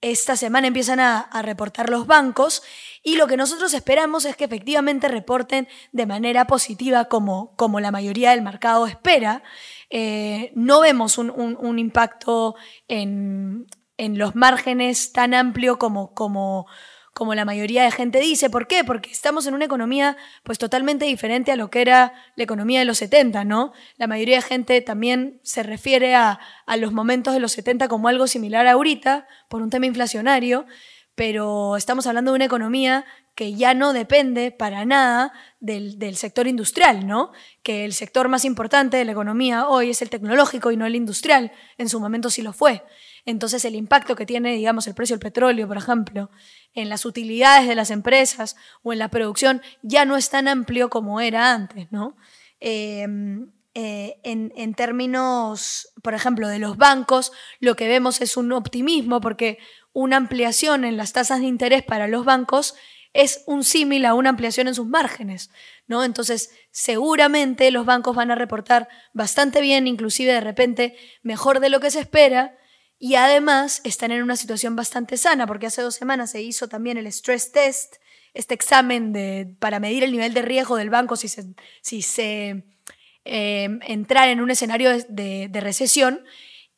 esta 0.01 0.37
semana 0.37 0.67
empiezan 0.67 1.01
a, 1.01 1.31
reportar 1.43 1.89
los 1.89 2.07
bancos 2.07 2.63
y 3.03 3.17
lo 3.17 3.27
que 3.27 3.37
nosotros 3.37 3.73
esperamos 3.73 4.25
es 4.25 4.37
que 4.37 4.45
efectivamente 4.45 5.09
reporten 5.09 5.69
de 5.93 6.07
manera 6.07 6.47
positiva 6.47 7.07
como, 7.07 7.55
la 7.81 7.91
mayoría 7.91 8.33
del 8.33 8.43
mercado 8.43 8.87
espera. 8.87 9.43
Eh, 9.91 10.53
no 10.55 10.81
vemos 10.81 11.19
un, 11.19 11.79
impacto 11.79 12.57
en, 12.89 13.67
los 13.97 14.35
márgenes 14.35 15.13
tan 15.13 15.33
amplio 15.33 15.79
como 15.79 16.67
como 17.15 17.35
la 17.35 17.45
mayoría 17.45 17.85
de 17.85 17.93
gente 17.93 18.19
dice. 18.19 18.51
¿Por 18.51 18.67
qué? 18.67 18.85
Porque 18.85 19.11
estamos 19.11 19.47
en 19.47 19.55
una 19.55 19.65
economía 19.65 20.17
pues 20.43 20.59
totalmente 20.59 21.07
diferente 21.07 21.53
a 21.53 21.57
lo 21.57 21.71
que 21.71 21.81
era 21.81 22.13
la 22.35 22.45
economía 22.45 22.81
de 22.81 22.85
los 22.85 22.99
70, 22.99 23.45
¿no? 23.45 23.73
La 23.97 24.09
mayoría 24.09 24.37
de 24.37 24.43
gente 24.43 24.81
también 24.83 25.41
se 25.43 25.63
refiere 25.63 26.17
a, 26.17 26.41
los 26.77 26.93
momentos 26.93 27.33
de 27.33 27.41
los 27.41 27.53
70 27.53 27.89
como 27.89 28.09
algo 28.09 28.27
similar 28.27 28.67
a 28.67 28.73
ahorita, 28.73 29.27
por 29.49 29.63
un 29.63 29.71
tema 29.71 29.87
inflacionario, 29.87 30.67
pero 31.15 31.77
estamos 31.77 32.09
hablando 32.09 32.33
de 32.33 32.37
una 32.37 32.45
economía 32.47 33.05
que 33.37 33.55
ya 33.55 33.75
no 33.75 33.93
depende 33.93 34.51
para 34.51 34.85
nada 34.85 35.33
del, 35.61 35.99
del, 35.99 36.17
sector 36.17 36.49
industrial, 36.49 37.07
¿no? 37.07 37.33
Que 37.63 37.85
el 37.85 37.93
sector 37.93 38.29
más 38.29 38.45
importante 38.45 38.97
de 38.97 39.05
la 39.05 39.13
economía 39.13 39.69
hoy 39.69 39.91
es 39.91 40.03
el 40.03 40.11
tecnológico 40.11 40.73
y 40.73 40.77
no 40.77 40.87
el 40.87 40.97
industrial. 40.97 41.53
En 41.79 41.89
su 41.89 42.01
momento 42.01 42.31
sí 42.31 42.43
lo 42.43 42.53
fue. 42.53 42.83
Entonces 43.27 43.65
el 43.65 43.75
impacto 43.75 44.17
que 44.17 44.27
tiene, 44.27 44.55
digamos, 44.55 44.87
el 44.87 44.95
precio 44.95 45.15
del 45.15 45.23
petróleo, 45.23 45.67
por 45.67 45.79
ejemplo, 45.79 46.31
en 46.75 46.89
las 46.89 47.07
utilidades 47.07 47.67
de 47.67 47.75
las 47.75 47.91
empresas 47.91 48.57
o 48.83 48.93
en 48.93 48.99
la 48.99 49.09
producción 49.09 49.63
ya 49.83 50.05
no 50.05 50.17
es 50.17 50.29
tan 50.29 50.47
amplio 50.49 50.91
como 50.91 51.21
era 51.21 51.53
antes, 51.53 51.91
¿no? 51.91 52.17
Em, 52.61 53.51
eh, 53.75 54.21
en, 54.23 54.75
términos, 54.75 55.89
por 56.03 56.15
ejemplo, 56.15 56.49
de 56.49 56.59
los 56.59 56.77
bancos, 56.77 57.33
lo 57.59 57.75
que 57.75 57.89
vemos 57.89 58.21
es 58.21 58.37
un 58.37 58.53
optimismo 58.53 59.21
porque 59.21 59.59
una 59.93 60.17
ampliación 60.17 60.85
en 60.85 60.97
las 60.97 61.13
tasas 61.13 61.41
de 61.41 61.47
interés 61.47 61.83
para 61.83 62.07
los 62.07 62.25
bancos 62.25 62.75
es 63.15 63.43
un 63.47 63.65
símil 63.65 64.05
a 64.07 64.15
una 64.15 64.31
ampliación 64.31 64.69
en 64.69 64.75
sus 64.75 64.87
márgenes, 64.87 65.51
¿no? 65.87 66.05
Entonces, 66.05 66.51
seguramente 66.71 67.71
los 67.71 67.87
bancos 67.87 68.15
van 68.15 68.31
a 68.31 68.35
reportar 68.35 68.89
bastante 69.13 69.61
bien, 69.61 69.87
inclusive 69.87 70.33
de 70.33 70.41
repente 70.41 70.97
mejor 71.23 71.61
de 71.61 71.69
lo 71.69 71.81
que 71.81 71.91
se 71.91 72.01
espera, 72.01 72.57
y 72.99 73.17
además 73.17 73.81
están 73.85 74.13
en 74.13 74.23
una 74.23 74.37
situación 74.37 74.77
bastante 74.77 75.17
sana, 75.17 75.47
porque 75.47 75.67
hace 75.67 75.83
dos 75.83 75.95
semanas 75.95 76.31
se 76.31 76.43
hizo 76.43 76.69
también 76.69 76.97
el 76.97 77.07
stress 77.07 77.53
test, 77.53 77.97
este 78.35 78.55
examen 78.55 79.13
de, 79.13 79.55
para 79.59 79.81
medir 79.81 80.03
el 80.05 80.13
nivel 80.13 80.35
de 80.35 80.43
riesgo 80.43 80.77
del 80.77 80.91
banco 80.91 81.17
si 81.17 81.29
se, 81.29 81.55
si 81.83 82.03
se 82.03 82.65
eh, 83.25 83.69
entrar 83.87 84.29
en 84.29 84.41
un 84.41 84.51
escenario 84.51 84.91
de, 85.09 85.51
recesión 85.53 86.25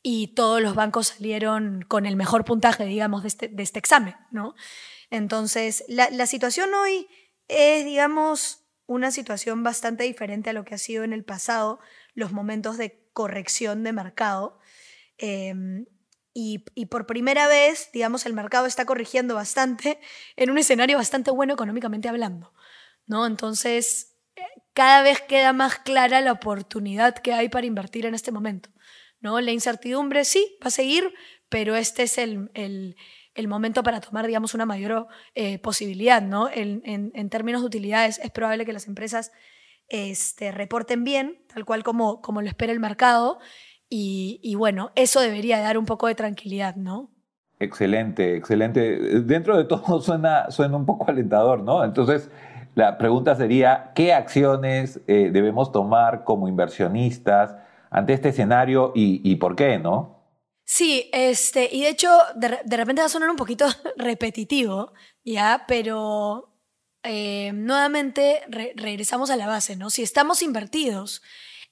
y 0.02 0.28
todos 0.34 0.60
los 0.60 0.74
bancos 0.74 1.08
salieron 1.08 1.82
con 1.88 2.06
el 2.06 2.16
mejor 2.16 2.44
puntaje, 2.44 2.84
digamos, 2.84 3.22
de 3.22 3.28
este, 3.28 3.48
de 3.48 3.62
este 3.62 3.78
examen, 3.78 4.14
¿no? 4.30 4.54
Entonces, 5.10 5.84
la, 5.88 6.10
la, 6.10 6.26
situación 6.26 6.72
hoy 6.74 7.08
es, 7.48 7.84
digamos, 7.84 8.64
una 8.86 9.10
situación 9.10 9.62
bastante 9.62 10.04
diferente 10.04 10.50
a 10.50 10.52
lo 10.52 10.64
que 10.64 10.74
ha 10.74 10.78
sido 10.78 11.04
en 11.04 11.12
el 11.12 11.24
pasado, 11.24 11.80
los 12.14 12.32
momentos 12.32 12.78
de 12.78 13.08
corrección 13.12 13.82
de 13.82 13.92
mercado. 13.92 14.58
Em, 15.18 15.86
y, 16.38 16.86
por 16.86 17.06
primera 17.06 17.48
vez, 17.48 17.88
digamos, 17.94 18.26
el 18.26 18.34
mercado 18.34 18.66
está 18.66 18.84
corrigiendo 18.84 19.34
bastante 19.34 19.98
en 20.36 20.50
un 20.50 20.58
escenario 20.58 20.98
bastante 20.98 21.30
bueno 21.30 21.54
económicamente 21.54 22.10
hablando, 22.10 22.52
¿no? 23.06 23.24
Entonces, 23.24 24.18
eh, 24.36 24.42
cada 24.74 25.00
vez 25.02 25.22
queda 25.22 25.54
más 25.54 25.78
clara 25.78 26.20
la 26.20 26.32
oportunidad 26.32 27.14
que 27.14 27.32
hay 27.32 27.48
para 27.48 27.64
invertir 27.64 28.04
en 28.04 28.14
este 28.14 28.32
momento, 28.32 28.68
¿no? 29.18 29.40
La 29.40 29.50
incertidumbre 29.50 30.26
sí, 30.26 30.58
va 30.62 30.68
a 30.68 30.70
seguir, 30.70 31.14
pero 31.48 31.74
este 31.74 32.02
es 32.02 32.18
el, 32.18 32.50
el, 32.52 33.48
momento 33.48 33.82
para 33.82 34.02
tomar, 34.02 34.26
digamos, 34.26 34.52
una 34.52 34.66
mayor 34.66 35.06
eh, 35.34 35.58
posibilidad, 35.58 36.20
¿no? 36.20 36.50
En, 36.52 36.82
en, 36.84 37.30
términos 37.30 37.62
de 37.62 37.68
utilidades, 37.68 38.18
es 38.18 38.30
probable 38.30 38.66
que 38.66 38.74
las 38.74 38.88
empresas 38.88 39.32
este, 39.88 40.52
reporten 40.52 41.02
bien, 41.02 41.42
tal 41.48 41.64
cual 41.64 41.82
como, 41.82 42.20
como 42.20 42.42
lo 42.42 42.48
espera 42.48 42.72
el 42.74 42.80
mercado, 42.80 43.38
y, 43.88 44.54
bueno, 44.56 44.90
eso 44.94 45.20
debería 45.20 45.60
dar 45.60 45.78
un 45.78 45.86
poco 45.86 46.08
de 46.08 46.14
tranquilidad, 46.14 46.76
¿no? 46.76 47.10
Excelente, 47.58 48.36
excelente. 48.36 49.20
Dentro 49.22 49.56
de 49.56 49.64
todo 49.64 50.00
suena, 50.02 50.50
suena 50.50 50.76
un 50.76 50.86
poco 50.86 51.08
alentador, 51.08 51.62
¿no? 51.62 51.84
Entonces, 51.84 52.30
la 52.74 52.98
pregunta 52.98 53.34
sería, 53.34 53.92
¿qué 53.94 54.12
acciones 54.12 55.00
eh, 55.06 55.30
debemos 55.32 55.72
tomar 55.72 56.24
como 56.24 56.48
inversionistas 56.48 57.56
ante 57.90 58.12
este 58.12 58.30
escenario 58.30 58.92
y, 58.94 59.34
por 59.36 59.56
qué, 59.56 59.78
no? 59.78 60.16
Sí, 60.64 61.08
este, 61.12 61.68
y 61.72 61.82
de 61.82 61.88
hecho, 61.88 62.10
de, 62.34 62.76
repente 62.76 63.00
va 63.00 63.06
a 63.06 63.08
sonar 63.08 63.30
un 63.30 63.36
poquito 63.36 63.66
repetitivo, 63.96 64.92
¿ya? 65.24 65.64
Pero 65.68 66.52
eh, 67.02 67.52
nuevamente 67.54 68.42
regresamos 68.74 69.30
a 69.30 69.36
la 69.36 69.46
base, 69.46 69.76
¿no? 69.76 69.88
Si 69.88 70.02
estamos 70.02 70.42
invertidos 70.42 71.22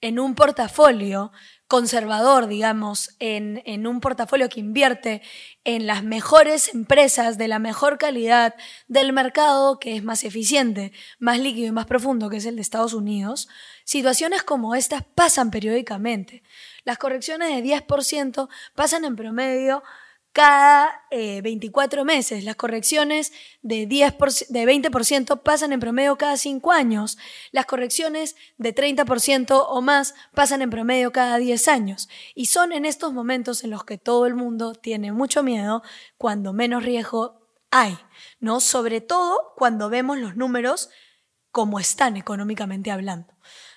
en 0.01 0.19
un 0.19 0.35
portafolio 0.35 1.33
conservador, 1.67 2.47
digamos, 2.47 3.17
en, 3.19 3.63
en, 3.65 3.87
un 3.87 4.01
portafolio 4.01 4.49
que 4.49 4.61
invierte 4.61 5.23
en 5.65 5.87
las 5.87 6.05
mejores 6.05 6.75
empresas 6.75 7.39
de 7.39 7.49
la 7.49 7.59
mejor 7.59 7.97
calidad 7.99 8.55
del 8.87 9.13
mercado, 9.13 9.79
que 9.79 9.97
es 9.97 10.05
más 10.05 10.25
eficiente, 10.25 10.93
más 11.19 11.39
líquido 11.39 11.69
y 11.69 11.73
más 11.73 11.87
profundo, 11.87 12.29
que 12.29 12.37
es 12.37 12.47
el 12.47 12.57
de 12.57 12.63
Estados 12.63 12.93
Unidos, 12.93 13.49
situaciones 13.85 14.43
como 14.43 14.75
estas 14.75 15.05
pasan 15.15 15.51
periódicamente. 15.51 16.43
Las 16.85 16.99
correcciones 16.99 17.49
de 17.49 17.63
10% 17.63 18.49
pasan 18.75 19.05
en 19.05 19.17
promedio 19.17 19.83
cada 20.35 21.07
24 21.11 22.03
eh, 22.03 22.05
meses. 22.05 22.45
Las 22.45 22.57
correcciones 22.57 23.33
de, 23.63 23.89
10%, 23.89 24.49
de 24.49 24.65
20% 24.67 25.43
pasan 25.43 25.73
en 25.73 25.79
promedio 25.79 26.19
cada 26.19 26.37
5 26.37 26.73
años. 26.73 27.17
Las 27.53 27.67
correcciones 27.67 28.35
de 28.59 28.75
30% 28.75 29.65
o 29.69 29.81
más 29.81 30.15
pasan 30.35 30.61
en 30.61 30.71
promedio 30.71 31.13
cada 31.13 31.39
10 31.39 31.69
años. 31.69 32.09
Y 32.35 32.47
son 32.47 32.73
en 32.73 32.85
estos 32.85 33.13
momentos 33.13 33.63
en 33.63 33.71
los 33.71 33.85
que 33.85 33.97
todo 33.97 34.27
el 34.27 34.35
mundo 34.35 34.75
tiene 34.75 35.13
mucho 35.13 35.45
miedo 35.45 35.85
cuando 36.19 36.53
menos 36.53 36.85
riesgo 36.85 37.49
hay, 37.71 37.97
¿no? 38.41 38.59
Sobre 38.59 39.01
todo 39.01 39.53
cuando 39.57 39.89
vemos 39.89 40.19
los 40.19 40.35
números 40.35 40.91
como 41.53 41.79
están 41.79 42.17
económicamente 42.17 42.91
hablando, 42.91 43.33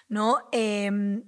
¿no? 0.09 0.39
Em, 0.51 1.23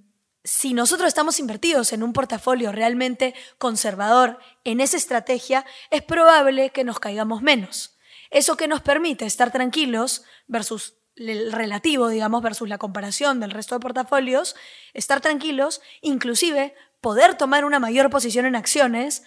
si 0.50 0.74
nosotros 0.74 1.08
estamos 1.08 1.39
invertidos 1.39 1.94
en 1.94 2.01
un 2.01 2.12
portafolio 2.12 2.72
realmente 2.72 3.36
conservador 3.60 4.39
en 4.63 4.82
esa 4.82 4.98
estrategia, 4.98 5.63
es 5.91 6.01
probable 6.01 6.72
que 6.72 6.84
nos 6.84 7.00
caigamos 7.00 7.44
menos. 7.44 8.00
Eso 8.32 8.58
que 8.58 8.68
nos 8.68 8.82
permite 8.82 9.27
estar 9.27 9.51
tranquilos 9.51 10.24
versus 10.48 10.96
el 11.15 11.51
relativo, 11.51 12.08
digamos, 12.08 12.41
versus 12.41 12.68
la 12.68 12.79
comparación 12.79 13.39
del 13.39 13.51
resto 13.51 13.75
de 13.75 13.79
portafolios, 13.82 14.56
estar 14.96 15.22
tranquilos, 15.22 15.82
inclusive 16.01 16.74
poder 17.00 17.36
tomar 17.36 17.63
una 17.63 17.77
mayor 17.77 18.10
posición 18.10 18.48
en 18.48 18.56
acciones. 18.56 19.22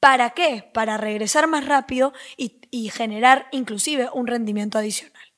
¿Para 0.00 0.30
qué? 0.30 0.68
Para 0.74 0.96
regresar 0.96 1.46
más 1.46 1.66
rápido 1.66 2.12
y, 2.36 2.60
y 2.72 2.90
generar 2.90 3.46
inclusive 3.52 4.08
un 4.12 4.26
rendimiento 4.26 4.76
adicional. 4.78 5.33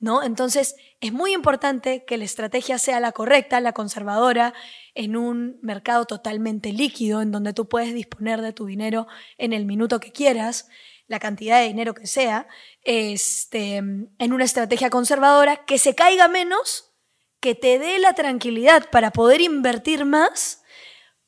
¿No? 0.00 0.22
Entonces, 0.22 0.74
es 1.00 1.12
muy 1.12 1.32
importante 1.32 2.04
que 2.04 2.16
la 2.16 2.24
estrategia 2.24 2.78
sea 2.78 2.98
la 3.00 3.12
correcta, 3.12 3.60
la 3.60 3.72
conservadora, 3.72 4.54
en 4.94 5.16
un 5.16 5.58
mercado 5.62 6.06
totalmente 6.06 6.72
líquido, 6.72 7.22
en 7.22 7.30
donde 7.30 7.52
tú 7.52 7.68
puedes 7.68 7.94
disponer 7.94 8.40
de 8.40 8.52
tu 8.52 8.66
dinero 8.66 9.06
en 9.38 9.52
el 9.52 9.66
minuto 9.66 10.00
que 10.00 10.10
quieras, 10.10 10.68
la 11.06 11.20
cantidad 11.20 11.60
de 11.60 11.68
dinero 11.68 11.94
que 11.94 12.06
sea, 12.06 12.48
este, 12.82 13.76
en 13.76 14.32
una 14.32 14.44
estrategia 14.44 14.90
conservadora, 14.90 15.64
que 15.64 15.78
se 15.78 15.94
caiga 15.94 16.28
menos, 16.28 16.92
que 17.40 17.54
te 17.54 17.78
dé 17.78 17.98
la 17.98 18.14
tranquilidad 18.14 18.88
para 18.90 19.10
poder 19.10 19.40
invertir 19.40 20.04
más, 20.04 20.62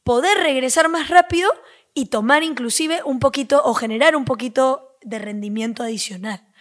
poder 0.02 0.38
regresar 0.38 0.88
más 0.88 1.08
rápido 1.08 1.50
y 1.94 2.06
tomar 2.06 2.42
inclusive 2.42 3.02
un 3.04 3.18
poquito 3.18 3.62
o 3.64 3.74
generar 3.74 4.16
un 4.16 4.24
poquito 4.24 4.96
de 5.02 5.18
rendimiento 5.18 5.82
adicional. 5.82 6.51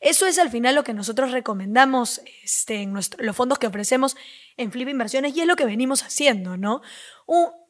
Eso 0.00 0.26
es 0.26 0.38
al 0.38 0.50
final 0.50 0.74
lo 0.74 0.84
que 0.84 0.94
nosotros 0.94 1.32
recomendamos 1.32 2.20
este, 2.44 2.82
en 2.82 2.94
los 2.94 3.36
fondos 3.36 3.58
que 3.58 3.66
ofrecemos 3.66 4.16
en 4.56 4.70
Flip 4.72 4.88
Inversiones 4.88 5.36
y 5.36 5.40
es 5.40 5.46
lo 5.46 5.56
que 5.56 5.64
venimos 5.64 6.02
haciendo, 6.02 6.56
¿no? 6.56 6.82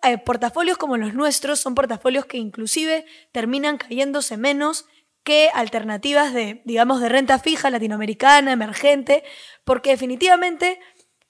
Eh, 0.03 0.19
portafolios 0.19 0.79
como 0.79 0.97
los 0.97 1.15
nuestros 1.15 1.61
son 1.61 1.75
portafolios 1.75 2.27
que 2.27 2.39
inclusive 2.39 3.07
terminan 3.33 3.79
cayéndose 3.79 4.37
menos 4.37 4.87
que 5.25 5.51
alternativas 5.53 6.33
de, 6.33 6.63
digamos, 6.65 7.01
de 7.01 7.09
renta 7.09 7.39
fija 7.39 7.71
latinoamericana, 7.71 8.53
emergente, 8.53 9.25
porque 9.65 9.91
definitivamente 9.91 10.81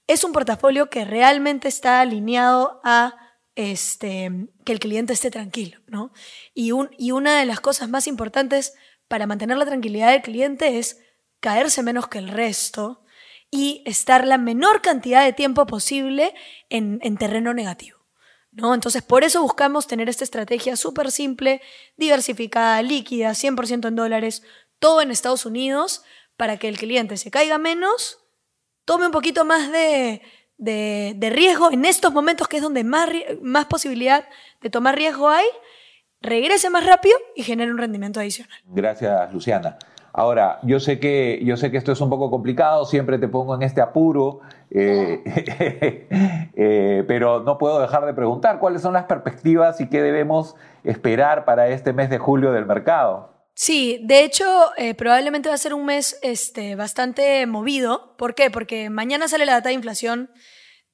es 0.06 0.24
un 0.24 0.32
portafolio 0.32 0.90
que 0.90 1.04
realmente 1.04 1.68
está 1.68 2.00
alineado 2.00 2.80
a 2.84 3.16
este, 3.56 4.30
que 4.64 4.72
el 4.72 4.78
cliente 4.78 5.12
esté 5.12 5.30
tranquilo, 5.30 5.80
¿no? 5.88 6.12
Y, 6.54 6.70
un, 6.70 6.90
y 6.96 7.10
una 7.10 7.40
de 7.40 7.44
las 7.44 7.60
cosas 7.60 7.88
más 7.88 8.06
importantes 8.06 8.74
para 9.08 9.26
mantener 9.26 9.56
la 9.56 9.66
tranquilidad 9.66 10.12
del 10.12 10.22
cliente 10.22 10.78
es 10.78 11.00
caerse 11.40 11.82
menos 11.82 12.08
que 12.08 12.18
el 12.18 12.28
resto 12.28 13.02
y 13.50 13.82
estar 13.86 14.26
la 14.26 14.38
menor 14.38 14.82
cantidad 14.82 15.24
de 15.24 15.32
tiempo 15.32 15.66
posible 15.66 16.34
en, 16.68 16.98
en 17.02 17.16
terreno 17.16 17.54
negativo. 17.54 17.98
¿no? 18.52 18.74
Entonces, 18.74 19.02
por 19.02 19.24
eso 19.24 19.42
buscamos 19.42 19.86
tener 19.86 20.08
esta 20.08 20.24
estrategia 20.24 20.76
súper 20.76 21.10
simple, 21.10 21.62
diversificada, 21.96 22.82
líquida, 22.82 23.30
100% 23.30 23.88
en 23.88 23.96
dólares, 23.96 24.42
todo 24.78 25.00
en 25.00 25.10
Estados 25.10 25.46
Unidos, 25.46 26.02
para 26.36 26.56
que 26.56 26.68
el 26.68 26.78
cliente 26.78 27.16
se 27.16 27.30
caiga 27.30 27.58
menos, 27.58 28.18
tome 28.84 29.06
un 29.06 29.12
poquito 29.12 29.44
más 29.44 29.70
de, 29.70 30.22
riesgo 31.30 31.70
en 31.72 31.84
estos 31.84 32.12
momentos 32.12 32.48
que 32.48 32.56
es 32.56 32.62
donde 32.62 32.84
más 32.84 33.66
posibilidad 33.66 34.28
de 34.60 34.70
tomar 34.70 34.96
riesgo 34.96 35.28
hay, 35.28 35.46
regrese 36.20 36.70
más 36.70 36.84
rápido 36.86 37.16
y 37.36 37.42
genere 37.42 37.70
un 37.70 37.78
rendimiento 37.78 38.20
adicional. 38.20 38.58
Gracias, 38.66 39.32
Luciana. 39.32 39.78
Ahora, 40.12 40.58
yo 40.62 40.80
sé 40.80 40.98
que, 40.98 41.40
yo 41.44 41.56
sé 41.56 41.70
que 41.70 41.76
esto 41.76 41.92
es 41.92 42.00
un 42.00 42.10
poco 42.10 42.30
complicado, 42.30 42.84
siempre 42.86 43.18
te 43.18 43.28
pongo 43.28 43.54
en 43.54 43.62
este 43.62 43.80
apuro, 43.80 44.40
eh, 44.70 45.22
eh, 46.56 47.04
pero 47.06 47.44
no 47.44 47.56
puedo 47.56 47.80
dejar 47.80 48.04
de 48.04 48.14
preguntar 48.14 48.58
cuáles 48.58 48.82
son 48.82 48.94
las 48.94 49.04
perspectivas 49.04 49.80
y 49.80 49.88
qué 49.88 50.02
debemos 50.02 50.56
esperar 50.82 51.44
para 51.44 51.68
este 51.68 51.92
mes 51.92 52.10
de 52.10 52.18
julio 52.18 52.52
del 52.52 52.66
mercado. 52.66 53.38
Sí, 53.54 54.00
de 54.04 54.24
hecho, 54.24 54.44
eh, 54.76 54.94
probablemente 54.94 55.48
va 55.48 55.56
a 55.56 55.58
ser 55.58 55.74
un 55.74 55.84
mes 55.84 56.18
este, 56.22 56.74
bastante 56.76 57.44
movido. 57.46 58.14
¿Por 58.16 58.34
qué? 58.34 58.50
Porque 58.50 58.88
mañana 58.88 59.28
sale 59.28 59.46
la 59.46 59.54
data 59.54 59.68
de 59.68 59.74
inflación, 59.74 60.30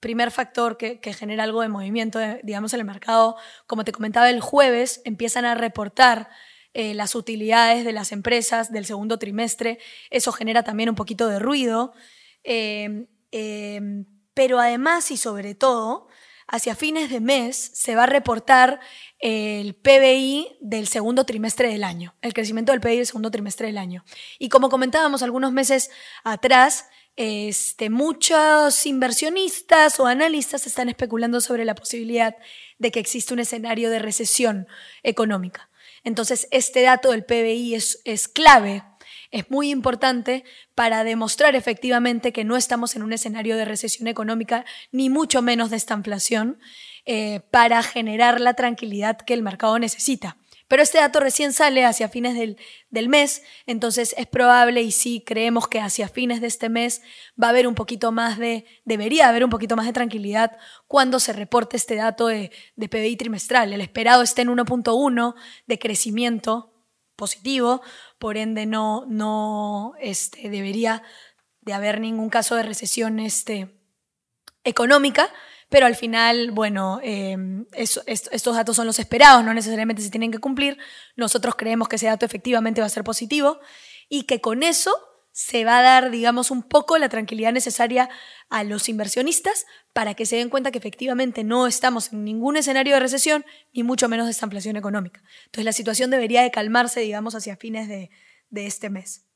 primer 0.04 0.30
factor 0.30 0.76
que, 0.76 1.00
genera 1.14 1.44
algo 1.44 1.62
de 1.62 1.68
movimiento, 1.70 2.18
digamos, 2.42 2.74
en 2.74 2.80
el 2.80 2.84
mercado. 2.84 3.36
Como 3.66 3.84
te 3.84 3.92
comentaba, 3.92 4.28
el 4.28 4.42
jueves 4.42 5.00
empiezan 5.06 5.46
a 5.46 5.54
reportar 5.54 6.28
eh, 6.74 6.92
las 6.92 7.14
utilidades 7.14 7.86
de 7.86 7.92
las 7.94 8.12
empresas 8.12 8.70
del 8.70 8.84
segundo 8.84 9.18
trimestre. 9.18 9.78
Eso 10.10 10.30
genera 10.30 10.62
también 10.62 10.90
un 10.90 10.94
poquito 10.94 11.26
de 11.26 11.38
ruido. 11.38 11.94
Em, 12.42 13.06
em, 13.30 14.04
pero 14.34 14.60
además 14.60 15.10
y 15.10 15.16
sobre 15.16 15.54
todo, 15.54 16.08
hacia 16.48 16.74
fines 16.74 17.08
de 17.08 17.20
mes 17.20 17.56
se 17.56 17.94
va 17.94 18.02
a 18.02 18.06
reportar 18.06 18.80
el 19.20 19.74
PBI 19.74 20.58
del 20.60 20.86
segundo 20.86 21.24
trimestre 21.24 21.70
del 21.70 21.82
año, 21.82 22.14
el 22.20 22.34
crecimiento 22.34 22.72
del 22.72 22.82
PBI 22.82 22.96
del 22.98 23.06
segundo 23.06 23.30
trimestre 23.30 23.68
del 23.68 23.78
año. 23.78 24.04
Y 24.38 24.50
como 24.50 24.68
comentábamos 24.68 25.22
algunos 25.22 25.52
meses 25.52 25.90
atrás, 26.24 26.90
este, 27.16 27.90
muchos 27.90 28.86
inversionistas 28.86 30.00
o 30.00 30.06
analistas 30.06 30.66
están 30.66 30.88
especulando 30.88 31.40
sobre 31.40 31.64
la 31.64 31.74
posibilidad 31.74 32.36
de 32.78 32.90
que 32.90 33.00
exista 33.00 33.34
un 33.34 33.40
escenario 33.40 33.90
de 33.90 34.00
recesión 34.00 34.66
económica. 35.02 35.70
Entonces, 36.02 36.48
este 36.50 36.82
dato 36.82 37.12
del 37.12 37.24
PBI 37.24 37.74
es, 37.74 38.28
clave, 38.28 38.84
es 39.30 39.50
muy 39.50 39.70
importante 39.70 40.44
para 40.74 41.02
demostrar 41.02 41.56
efectivamente 41.56 42.32
que 42.32 42.44
no 42.44 42.56
estamos 42.56 42.94
en 42.94 43.02
un 43.02 43.12
escenario 43.12 43.56
de 43.56 43.64
recesión 43.64 44.06
económica, 44.06 44.64
ni 44.92 45.08
mucho 45.08 45.40
menos 45.40 45.70
de 45.70 45.76
esta 45.76 45.94
inflación, 45.94 46.58
eh, 47.06 47.40
para 47.50 47.82
generar 47.82 48.40
la 48.40 48.54
tranquilidad 48.54 49.18
que 49.18 49.34
el 49.34 49.42
mercado 49.42 49.78
necesita. 49.78 50.36
Pero 50.68 50.82
este 50.82 50.98
dato 50.98 51.20
recién 51.20 51.52
sale 51.52 51.84
hacia 51.84 52.08
fines 52.08 52.34
del, 52.34 52.56
del, 52.90 53.08
mes, 53.08 53.42
entonces 53.66 54.14
es 54.16 54.26
probable 54.26 54.82
y 54.82 54.92
sí 54.92 55.22
creemos 55.24 55.68
que 55.68 55.80
hacia 55.80 56.08
fines 56.08 56.40
de 56.40 56.46
este 56.46 56.68
mes 56.68 57.02
va 57.40 57.48
a 57.48 57.50
haber 57.50 57.66
un 57.66 57.74
poquito 57.74 58.12
más 58.12 58.38
de, 58.38 58.64
debería 58.84 59.28
haber 59.28 59.44
un 59.44 59.50
poquito 59.50 59.76
más 59.76 59.86
de 59.86 59.92
tranquilidad 59.92 60.56
cuando 60.86 61.20
se 61.20 61.32
reporte 61.32 61.76
este 61.76 61.96
dato 61.96 62.28
de, 62.28 62.50
de 62.76 62.88
PBI 62.88 63.16
trimestral. 63.16 63.72
El 63.72 63.80
esperado 63.80 64.22
está 64.22 64.42
en 64.42 64.48
1.1 64.48 65.34
de 65.66 65.78
crecimiento 65.78 66.74
positivo, 67.16 67.82
por 68.18 68.36
ende 68.36 68.66
no, 68.66 69.04
no 69.06 69.92
este, 70.00 70.48
debería 70.48 71.02
de 71.60 71.72
haber 71.72 72.00
ningún 72.00 72.30
caso 72.30 72.56
de 72.56 72.62
recesión 72.62 73.20
este, 73.20 73.80
económica 74.64 75.30
pero 75.74 75.86
al 75.86 75.96
final, 75.96 76.52
bueno, 76.52 77.00
em, 77.02 77.66
estos 77.72 78.54
datos 78.54 78.76
son 78.76 78.86
los 78.86 79.00
esperados, 79.00 79.42
no 79.44 79.52
necesariamente 79.52 80.02
se 80.02 80.10
tienen 80.10 80.30
que 80.30 80.38
cumplir. 80.38 80.78
Nosotros 81.16 81.56
creemos 81.56 81.88
que 81.88 81.96
ese 81.96 82.06
dato 82.06 82.24
efectivamente 82.24 82.80
va 82.80 82.86
a 82.86 82.90
ser 82.90 83.02
positivo 83.02 83.58
y 84.08 84.22
que 84.22 84.40
con 84.40 84.62
eso 84.62 84.92
se 85.32 85.64
va 85.64 85.80
a 85.80 85.82
dar, 85.82 86.12
digamos, 86.12 86.52
un 86.52 86.62
poco 86.62 86.96
la 86.96 87.08
tranquilidad 87.08 87.52
necesaria 87.52 88.08
a 88.50 88.62
los 88.62 88.88
inversionistas 88.88 89.66
para 89.92 90.14
que 90.14 90.26
se 90.26 90.36
den 90.36 90.48
cuenta 90.48 90.70
que 90.70 90.78
efectivamente 90.78 91.42
no 91.42 91.66
estamos 91.66 92.12
en 92.12 92.22
ningún 92.22 92.56
escenario 92.56 92.94
de 92.94 93.00
recesión, 93.00 93.44
ni 93.72 93.82
mucho 93.82 94.08
menos 94.08 94.26
de 94.26 94.30
esta 94.30 94.46
inflación 94.46 94.76
económica. 94.76 95.24
Entonces 95.46 95.64
la 95.64 95.72
situación 95.72 96.08
debería 96.08 96.42
de 96.42 96.52
calmarse, 96.52 97.00
digamos, 97.00 97.34
hacia 97.34 97.56
fines 97.56 97.88
de, 97.88 98.10
de 98.48 98.66
este 98.66 98.90
mes. 98.90 99.26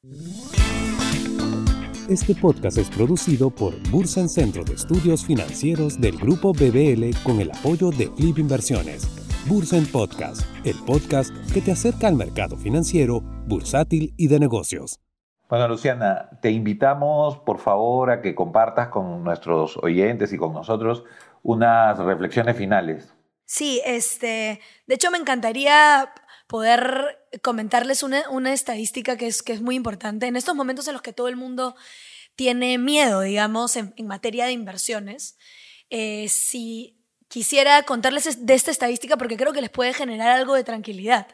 Este 2.08 2.34
podcast 2.34 2.78
es 2.78 2.88
producido 2.88 3.50
por 3.50 3.74
Bursen 3.90 4.30
Centro 4.30 4.64
de 4.64 4.72
Estudios 4.72 5.26
Financieros 5.26 6.00
del 6.00 6.16
Grupo 6.16 6.54
BBL 6.54 7.10
con 7.22 7.38
el 7.38 7.50
apoyo 7.50 7.90
de 7.90 8.10
Flip 8.16 8.38
Inversiones. 8.38 9.06
Bursen 9.46 9.84
Podcast, 9.84 10.40
el 10.64 10.74
podcast 10.86 11.30
que 11.52 11.60
te 11.60 11.70
acerca 11.70 12.08
al 12.08 12.14
mercado 12.14 12.56
financiero, 12.56 13.20
bursátil 13.46 14.14
y 14.16 14.28
de 14.28 14.40
negocios. 14.40 14.98
Bueno, 15.50 15.68
Luciana, 15.68 16.30
te 16.40 16.50
invitamos 16.50 17.36
por 17.40 17.58
favor 17.58 18.10
a 18.10 18.22
que 18.22 18.34
compartas 18.34 18.88
con 18.88 19.22
nuestros 19.22 19.76
oyentes 19.76 20.32
y 20.32 20.38
con 20.38 20.54
nosotros 20.54 21.04
unas 21.42 21.98
reflexiones 21.98 22.56
finales. 22.56 23.12
Sí, 23.44 23.82
este, 23.84 24.60
de 24.86 24.94
hecho 24.94 25.10
me 25.10 25.18
encantaría 25.18 26.10
poder 26.46 27.17
comentarles 27.42 28.02
una, 28.02 28.52
estadística 28.52 29.16
que 29.16 29.26
es, 29.26 29.42
que 29.42 29.52
es 29.52 29.60
muy 29.60 29.74
importante. 29.74 30.26
En 30.26 30.36
estos 30.36 30.54
momentos 30.54 30.86
en 30.88 30.94
los 30.94 31.02
que 31.02 31.12
todo 31.12 31.28
el 31.28 31.36
mundo 31.36 31.76
tiene 32.36 32.78
miedo, 32.78 33.22
digamos, 33.22 33.76
en, 33.76 33.94
materia 34.06 34.46
de 34.46 34.52
inversiones, 34.52 35.36
eh, 35.90 36.28
si 36.28 36.96
quisiera 37.28 37.82
contarles 37.82 38.46
de 38.46 38.54
esta 38.54 38.70
estadística 38.70 39.16
porque 39.16 39.36
creo 39.36 39.52
que 39.52 39.60
les 39.60 39.70
puede 39.70 39.92
generar 39.92 40.30
algo 40.30 40.54
de 40.54 40.64
tranquilidad. 40.64 41.26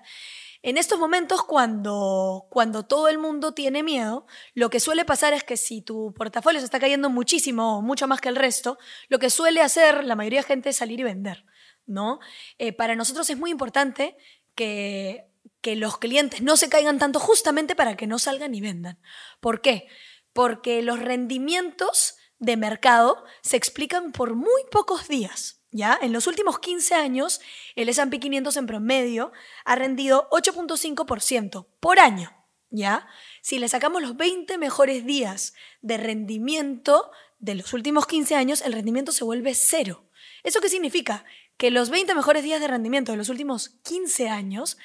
En 0.63 0.79
estos 0.79 0.99
momentos, 0.99 1.43
cuando, 1.45 2.47
cuando 2.51 2.87
todo 2.87 3.09
el 3.09 3.19
mundo 3.19 3.53
tiene 3.53 3.83
miedo, 3.83 4.27
lo 4.55 4.71
que 4.71 4.81
suele 4.81 5.05
pasar 5.05 5.35
es 5.35 5.45
que 5.45 5.59
si 5.59 5.83
tu 5.83 6.15
portafolio 6.15 6.59
se 6.59 6.65
está 6.65 6.81
cayendo 6.81 7.11
muchísimo, 7.11 7.83
mucho 7.83 8.09
más 8.09 8.23
que 8.23 8.31
el 8.31 8.37
resto, 8.37 8.79
lo 9.09 9.19
que 9.19 9.29
suele 9.29 9.61
hacer 9.61 10.05
la 10.05 10.17
mayoría 10.17 10.41
de 10.41 10.47
gente 10.47 10.71
es 10.71 10.77
salir 10.77 11.01
y 11.01 11.03
vender. 11.03 11.45
¿no? 11.87 12.21
Eh, 12.59 12.73
para 12.73 12.95
nosotros 12.95 13.29
es 13.31 13.39
muy 13.39 13.51
importante 13.51 14.17
que, 14.55 15.27
que 15.65 15.77
los 15.77 15.97
clientes 15.97 16.43
no 16.43 16.59
se 16.59 16.69
caigan 16.69 16.99
tanto 16.99 17.19
justamente 17.19 17.75
para 17.75 17.97
que 17.97 18.07
no 18.07 18.19
salgan 18.19 18.55
y 18.55 18.61
vendan. 18.61 19.01
¿Por 19.41 19.63
qué? 19.63 19.89
Porque 20.35 20.83
los 20.83 20.99
rendimientos 21.01 22.17
de 22.39 22.59
mercado 22.59 23.25
se 23.41 23.57
explican 23.57 24.13
por 24.13 24.35
muy 24.35 24.61
pocos 24.71 25.09
días. 25.09 25.63
¿Ya? 25.71 25.99
En 26.01 26.13
los 26.13 26.27
últimos 26.27 26.59
15 26.59 26.95
años, 26.95 27.41
el 27.77 27.89
S&P 27.89 28.21
500 28.21 28.57
en 28.59 28.67
promedio 28.67 29.33
ha 29.65 29.75
rendido 29.75 30.29
8.5% 30.31 31.67
por 31.81 31.99
año, 31.99 32.31
¿ya? 32.71 33.09
Si 33.43 33.59
le 33.59 33.69
sacamos 33.69 34.01
los 34.01 34.17
20 34.17 34.57
mejores 34.59 35.05
días 35.05 35.55
de 35.81 35.97
rendimiento 35.97 37.11
de 37.41 37.57
los 37.57 37.73
últimos 37.73 38.07
15 38.07 38.37
años, 38.37 38.61
el 38.61 38.73
rendimiento 38.73 39.11
se 39.11 39.25
vuelve 39.25 39.55
cero. 39.55 40.09
¿Eso 40.45 40.61
qué 40.61 40.69
significa? 40.69 41.25
que 41.57 41.71
los 41.71 41.91
20 41.91 42.15
mejores 42.15 42.43
días 42.43 42.61
de 42.61 42.69
rendimiento 42.69 43.13
de 43.13 43.19
los 43.19 43.29
últimos 43.29 43.71
15 43.85 44.29
años 44.29 44.77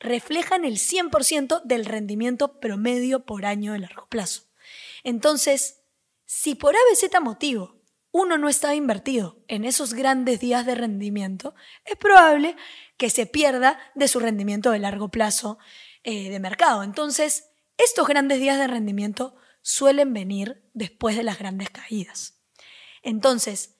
reflejan 0.00 0.64
el 0.64 0.76
100% 0.76 1.62
del 1.64 1.84
rendimiento 1.84 2.60
promedio 2.60 3.24
por 3.24 3.46
año 3.46 3.72
de 3.72 3.80
largo 3.80 4.06
plazo. 4.08 4.42
Entonces, 5.04 5.82
si 6.24 6.54
por 6.54 6.74
ABC 6.74 7.20
motivo 7.20 7.78
uno 8.10 8.38
no 8.38 8.48
estaba 8.48 8.74
invertido 8.74 9.42
en 9.48 9.64
esos 9.64 9.94
grandes 9.94 10.40
días 10.40 10.64
de 10.66 10.74
rendimiento, 10.74 11.54
es 11.84 11.96
probable 11.96 12.56
que 12.96 13.10
se 13.10 13.26
pierda 13.26 13.78
de 13.94 14.08
su 14.08 14.18
rendimiento 14.18 14.70
de 14.70 14.78
largo 14.78 15.08
plazo 15.08 15.58
eh, 16.04 16.30
de 16.30 16.40
mercado. 16.40 16.82
Entonces, 16.82 17.50
estos 17.76 18.08
grandes 18.08 18.40
días 18.40 18.58
de 18.58 18.66
rendimiento 18.66 19.36
suelen 19.62 20.12
venir 20.14 20.62
después 20.72 21.16
de 21.16 21.22
las 21.22 21.38
grandes 21.38 21.70
caídas. 21.70 22.40
Entonces, 23.02 23.76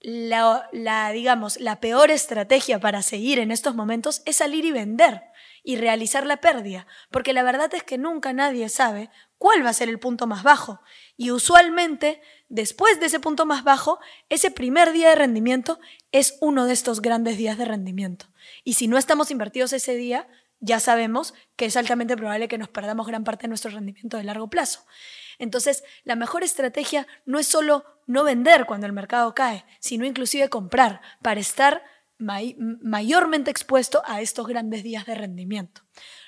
la, 0.00 1.10
digamos, 1.12 1.58
la 1.60 1.80
peor 1.80 2.10
estrategia 2.10 2.80
para 2.80 3.02
seguir 3.02 3.38
en 3.38 3.50
estos 3.50 3.74
momentos 3.74 4.22
es 4.24 4.36
salir 4.36 4.64
y 4.64 4.70
vender 4.70 5.22
y 5.66 5.74
realizar 5.74 6.24
la 6.24 6.36
pérdida, 6.36 6.86
porque 7.10 7.32
la 7.32 7.42
verdad 7.42 7.74
es 7.74 7.82
que 7.82 7.98
nunca 7.98 8.32
nadie 8.32 8.68
sabe 8.68 9.10
cuál 9.36 9.66
va 9.66 9.70
a 9.70 9.72
ser 9.72 9.88
el 9.88 9.98
punto 9.98 10.28
más 10.28 10.44
bajo. 10.44 10.80
Y 11.16 11.32
usualmente, 11.32 12.22
después 12.48 13.00
de 13.00 13.06
ese 13.06 13.18
punto 13.18 13.46
más 13.46 13.64
bajo, 13.64 13.98
ese 14.28 14.52
primer 14.52 14.92
día 14.92 15.08
de 15.08 15.16
rendimiento 15.16 15.80
es 16.12 16.38
uno 16.40 16.66
de 16.66 16.72
estos 16.72 17.02
grandes 17.02 17.36
días 17.36 17.58
de 17.58 17.64
rendimiento. 17.64 18.26
Y 18.62 18.74
si 18.74 18.86
no 18.86 18.96
estamos 18.96 19.32
invertidos 19.32 19.72
ese 19.72 19.96
día, 19.96 20.28
ya 20.60 20.78
sabemos 20.78 21.34
que 21.56 21.66
es 21.66 21.76
altamente 21.76 22.16
probable 22.16 22.46
que 22.46 22.58
nos 22.58 22.68
perdamos 22.68 23.08
gran 23.08 23.24
parte 23.24 23.42
de 23.42 23.48
nuestro 23.48 23.72
rendimiento 23.72 24.18
de 24.18 24.22
largo 24.22 24.48
plazo. 24.48 24.86
Entonces, 25.40 25.82
la 26.04 26.14
mejor 26.14 26.44
estrategia 26.44 27.08
no 27.24 27.40
es 27.40 27.48
solo 27.48 27.84
no 28.06 28.22
vender 28.22 28.66
cuando 28.66 28.86
el 28.86 28.92
mercado 28.92 29.34
cae, 29.34 29.64
sino 29.80 30.06
inclusive 30.06 30.48
comprar 30.48 31.00
para 31.22 31.40
estar 31.40 31.82
mayormente 32.18 33.50
expuesto 33.50 34.02
a 34.06 34.20
estos 34.20 34.46
grandes 34.46 34.82
días 34.82 35.06
de 35.06 35.14
rendimiento. 35.14 35.82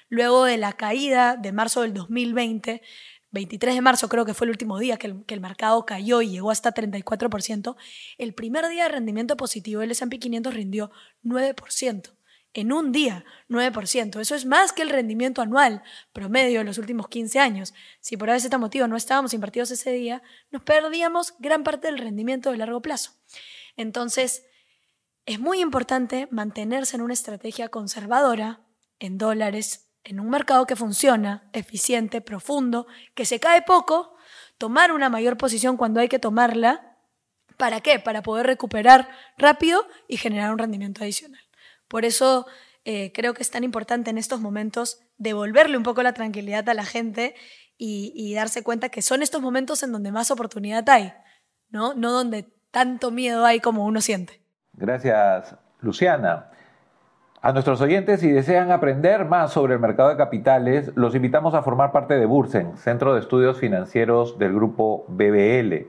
Luego 0.08 0.44
de 0.44 0.56
la 0.56 0.72
caída 0.72 1.36
de 1.36 1.52
marzo 1.52 1.82
del 1.82 1.94
2020, 1.94 2.82
23 3.30 3.74
de 3.74 3.80
marzo 3.80 4.08
creo 4.08 4.24
que 4.24 4.34
fue 4.34 4.46
el 4.46 4.50
último 4.50 4.78
día 4.78 4.96
que 4.96 5.06
el, 5.06 5.40
mercado 5.40 5.84
cayó 5.84 6.22
y 6.22 6.30
llegó 6.30 6.50
hasta 6.50 6.72
34%, 6.72 7.76
el 8.16 8.34
primer 8.34 8.68
día 8.68 8.84
de 8.84 8.88
rendimiento 8.90 9.36
positivo 9.36 9.82
el 9.82 9.90
S&P 9.90 10.18
500 10.18 10.54
rindió 10.54 10.90
9%. 11.24 12.14
En 12.54 12.72
un 12.72 12.92
día, 12.92 13.26
9%. 13.50 14.20
Eso 14.20 14.34
es 14.34 14.46
más 14.46 14.72
que 14.72 14.80
el 14.80 14.88
rendimiento 14.88 15.42
anual 15.42 15.82
promedio 16.14 16.60
de 16.60 16.64
los 16.64 16.78
últimos 16.78 17.08
15 17.08 17.38
años. 17.38 17.74
Si 18.00 18.16
por 18.16 18.30
ese 18.30 18.56
motivo 18.56 18.88
no 18.88 18.96
estábamos 18.96 19.34
invertidos 19.34 19.70
ese 19.70 19.92
día, 19.92 20.22
nos 20.50 20.62
perdíamos 20.62 21.34
gran 21.38 21.62
parte 21.62 21.88
del 21.88 21.98
rendimiento 21.98 22.50
de 22.50 22.56
largo 22.56 22.80
plazo. 22.80 23.12
Entonces, 23.76 24.47
es 25.28 25.38
muy 25.38 25.60
importante 25.60 26.26
mantenerse 26.30 26.96
en 26.96 27.02
una 27.02 27.12
estrategia 27.12 27.68
conservadora 27.68 28.62
en 28.98 29.18
dólares 29.18 29.90
en 30.02 30.20
un 30.20 30.30
mercado 30.30 30.66
que 30.66 30.74
funciona, 30.74 31.50
eficiente, 31.52 32.22
profundo, 32.22 32.86
que 33.14 33.26
se 33.26 33.38
cae 33.38 33.60
poco, 33.60 34.16
tomar 34.56 34.90
una 34.90 35.10
mayor 35.10 35.36
posición 35.36 35.76
cuando 35.76 36.00
hay 36.00 36.08
que 36.08 36.18
tomarla. 36.18 36.96
¿Para 37.58 37.82
qué? 37.82 37.98
Para 37.98 38.22
poder 38.22 38.46
recuperar 38.46 39.10
rápido 39.36 39.86
y 40.08 40.16
generar 40.16 40.50
un 40.50 40.58
rendimiento 40.58 41.04
adicional. 41.04 41.42
Por 41.88 42.06
eso 42.06 42.46
eh, 42.86 43.12
creo 43.12 43.34
que 43.34 43.42
es 43.42 43.50
tan 43.50 43.64
importante 43.64 44.08
en 44.08 44.16
estos 44.16 44.40
momentos 44.40 44.98
devolverle 45.18 45.76
un 45.76 45.82
poco 45.82 46.02
la 46.02 46.14
tranquilidad 46.14 46.66
a 46.70 46.74
la 46.74 46.86
gente 46.86 47.34
y, 47.76 48.14
y, 48.16 48.32
darse 48.32 48.62
cuenta 48.62 48.88
que 48.88 49.02
son 49.02 49.22
estos 49.22 49.42
momentos 49.42 49.82
en 49.82 49.92
donde 49.92 50.10
más 50.10 50.30
oportunidad 50.30 50.88
hay, 50.88 51.12
¿no? 51.68 51.92
No 51.92 52.12
donde 52.12 52.44
tanto 52.70 53.10
miedo 53.10 53.44
hay 53.44 53.60
como 53.60 53.84
uno 53.84 54.00
siente. 54.00 54.47
Gracias, 54.78 55.56
Luciana. 55.80 56.50
A 57.42 57.52
nuestros 57.52 57.80
oyentes, 57.80 58.20
si 58.20 58.30
desean 58.30 58.70
aprender 58.70 59.24
más 59.24 59.52
sobre 59.52 59.74
el 59.74 59.80
mercado 59.80 60.10
de 60.10 60.16
capitales, 60.16 60.92
los 60.94 61.16
invitamos 61.16 61.54
a 61.54 61.62
formar 61.62 61.90
parte 61.90 62.14
de 62.14 62.26
Bursen, 62.26 62.76
Centro 62.76 63.14
de 63.14 63.20
Estudios 63.20 63.58
Financieros 63.58 64.38
del 64.38 64.54
grupo 64.54 65.04
BBL. 65.08 65.88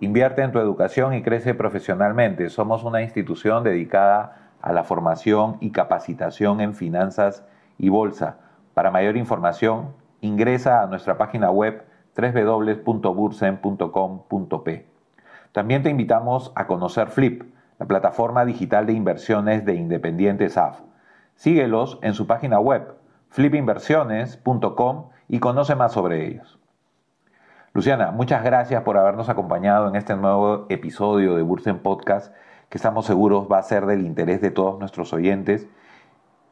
Invierte 0.00 0.40
en 0.42 0.52
tu 0.52 0.58
educación 0.58 1.12
y 1.12 1.22
crece 1.22 1.52
profesionalmente. 1.52 2.48
Somos 2.48 2.82
una 2.82 3.02
institución 3.02 3.62
dedicada 3.62 4.52
a 4.62 4.72
la 4.72 4.84
formación 4.84 5.58
y 5.60 5.70
capacitación 5.70 6.62
en 6.62 6.74
finanzas 6.74 7.44
y 7.76 7.90
bolsa. 7.90 8.38
Para 8.72 8.90
mayor 8.90 9.18
información, 9.18 9.90
ingresa 10.22 10.82
a 10.82 10.86
nuestra 10.86 11.18
página 11.18 11.50
web 11.50 11.84
www.bursen.com.p. 12.16 14.86
También 15.52 15.82
te 15.82 15.90
invitamos 15.90 16.52
a 16.54 16.66
conocer 16.66 17.08
Flip, 17.08 17.42
la 17.80 17.86
plataforma 17.86 18.44
digital 18.44 18.86
de 18.86 18.92
inversiones 18.92 19.64
de 19.64 19.74
Independiente 19.74 20.48
SAF 20.50 20.80
Síguelos 21.34 21.98
en 22.02 22.12
su 22.12 22.26
página 22.26 22.60
web 22.60 22.96
flipinversiones.com 23.30 25.08
y 25.28 25.38
conoce 25.38 25.74
más 25.74 25.92
sobre 25.92 26.26
ellos. 26.26 26.58
Luciana, 27.72 28.10
muchas 28.10 28.44
gracias 28.44 28.82
por 28.82 28.98
habernos 28.98 29.30
acompañado 29.30 29.88
en 29.88 29.96
este 29.96 30.14
nuevo 30.16 30.66
episodio 30.68 31.36
de 31.36 31.42
Bursen 31.42 31.78
Podcast, 31.78 32.34
que 32.68 32.76
estamos 32.76 33.06
seguros 33.06 33.48
va 33.50 33.56
a 33.56 33.62
ser 33.62 33.86
del 33.86 34.04
interés 34.04 34.42
de 34.42 34.50
todos 34.50 34.78
nuestros 34.78 35.14
oyentes. 35.14 35.66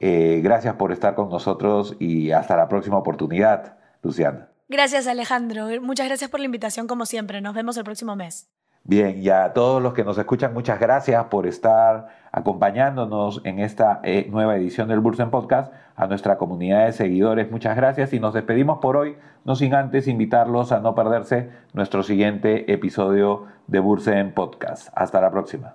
Eh, 0.01 0.41
gracias 0.43 0.77
por 0.77 0.93
estar 0.93 1.15
con 1.15 1.29
nosotros 1.29 1.95
y 1.99 2.31
hasta 2.31 2.57
la 2.57 2.69
próxima 2.69 2.97
oportunidad, 2.97 3.77
Luciana. 4.03 4.49
Gracias, 4.71 5.07
Alejandro. 5.07 5.67
Muchas 5.83 6.07
gracias 6.07 6.31
por 6.31 6.41
la 6.41 6.47
invitación, 6.47 6.87
como 6.87 7.05
siempre. 7.05 7.43
Nos 7.43 7.53
vemos 7.53 7.77
el 7.77 7.85
próximo 7.85 8.17
mes. 8.17 8.49
Bien, 8.85 9.23
y 9.23 9.29
a 9.29 9.53
todos 9.53 9.83
los 9.83 9.93
que 9.93 10.05
nos 10.05 10.17
escuchan, 10.17 10.55
muchas 10.55 10.81
gracias 10.81 11.25
por 11.25 11.47
estar 11.47 12.09
acompañándonos 12.33 13.41
en 13.45 13.59
esta 13.59 14.01
eh, 14.03 14.27
nueva 14.31 14.57
edición 14.57 14.89
del 14.89 15.01
Bursen 15.01 15.31
Podcast. 15.31 15.73
A 15.95 16.07
nuestra 16.07 16.39
comunidad 16.39 16.87
de 16.87 16.93
seguidores, 16.93 17.51
muchas 17.51 17.77
gracias 17.77 18.13
y 18.13 18.21
nos 18.21 18.33
despedimos 18.33 18.79
por 18.79 18.97
hoy, 18.97 19.17
no 19.45 19.57
sin 19.57 19.75
antes 19.75 20.07
invitarlos 20.07 20.71
a 20.71 20.81
no 20.81 20.95
perderse 20.95 21.51
nuestro 21.73 22.03
siguiente 22.03 22.73
episodio 22.73 23.47
de 23.67 23.81
Bursen 23.81 24.33
Podcast. 24.33 24.89
Hasta 24.95 25.21
la 25.21 25.31
próxima. 25.31 25.75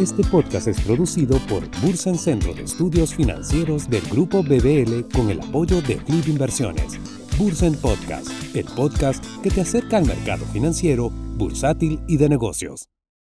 Este 0.00 0.22
podcast 0.22 0.66
es 0.66 0.80
producido 0.80 1.36
por 1.40 1.62
Bursen 1.82 2.16
Centro 2.16 2.54
de 2.54 2.62
Estudios 2.62 3.14
Financieros 3.14 3.90
del 3.90 4.02
Grupo 4.08 4.42
BBL 4.42 5.12
con 5.12 5.28
el 5.28 5.40
apoyo 5.40 5.82
de 5.82 5.96
Flip 5.96 6.26
Inversiones. 6.28 7.19
Bursen 7.40 7.74
Podcast, 7.74 8.28
el 8.54 8.66
podcast 8.66 9.24
que 9.42 9.50
te 9.50 9.62
acerca 9.62 9.96
al 9.96 10.04
mercado 10.04 10.44
financiero 10.52 11.08
bursátil 11.08 11.98
y 12.06 12.18
de 12.18 12.28
negocios. 12.28 12.90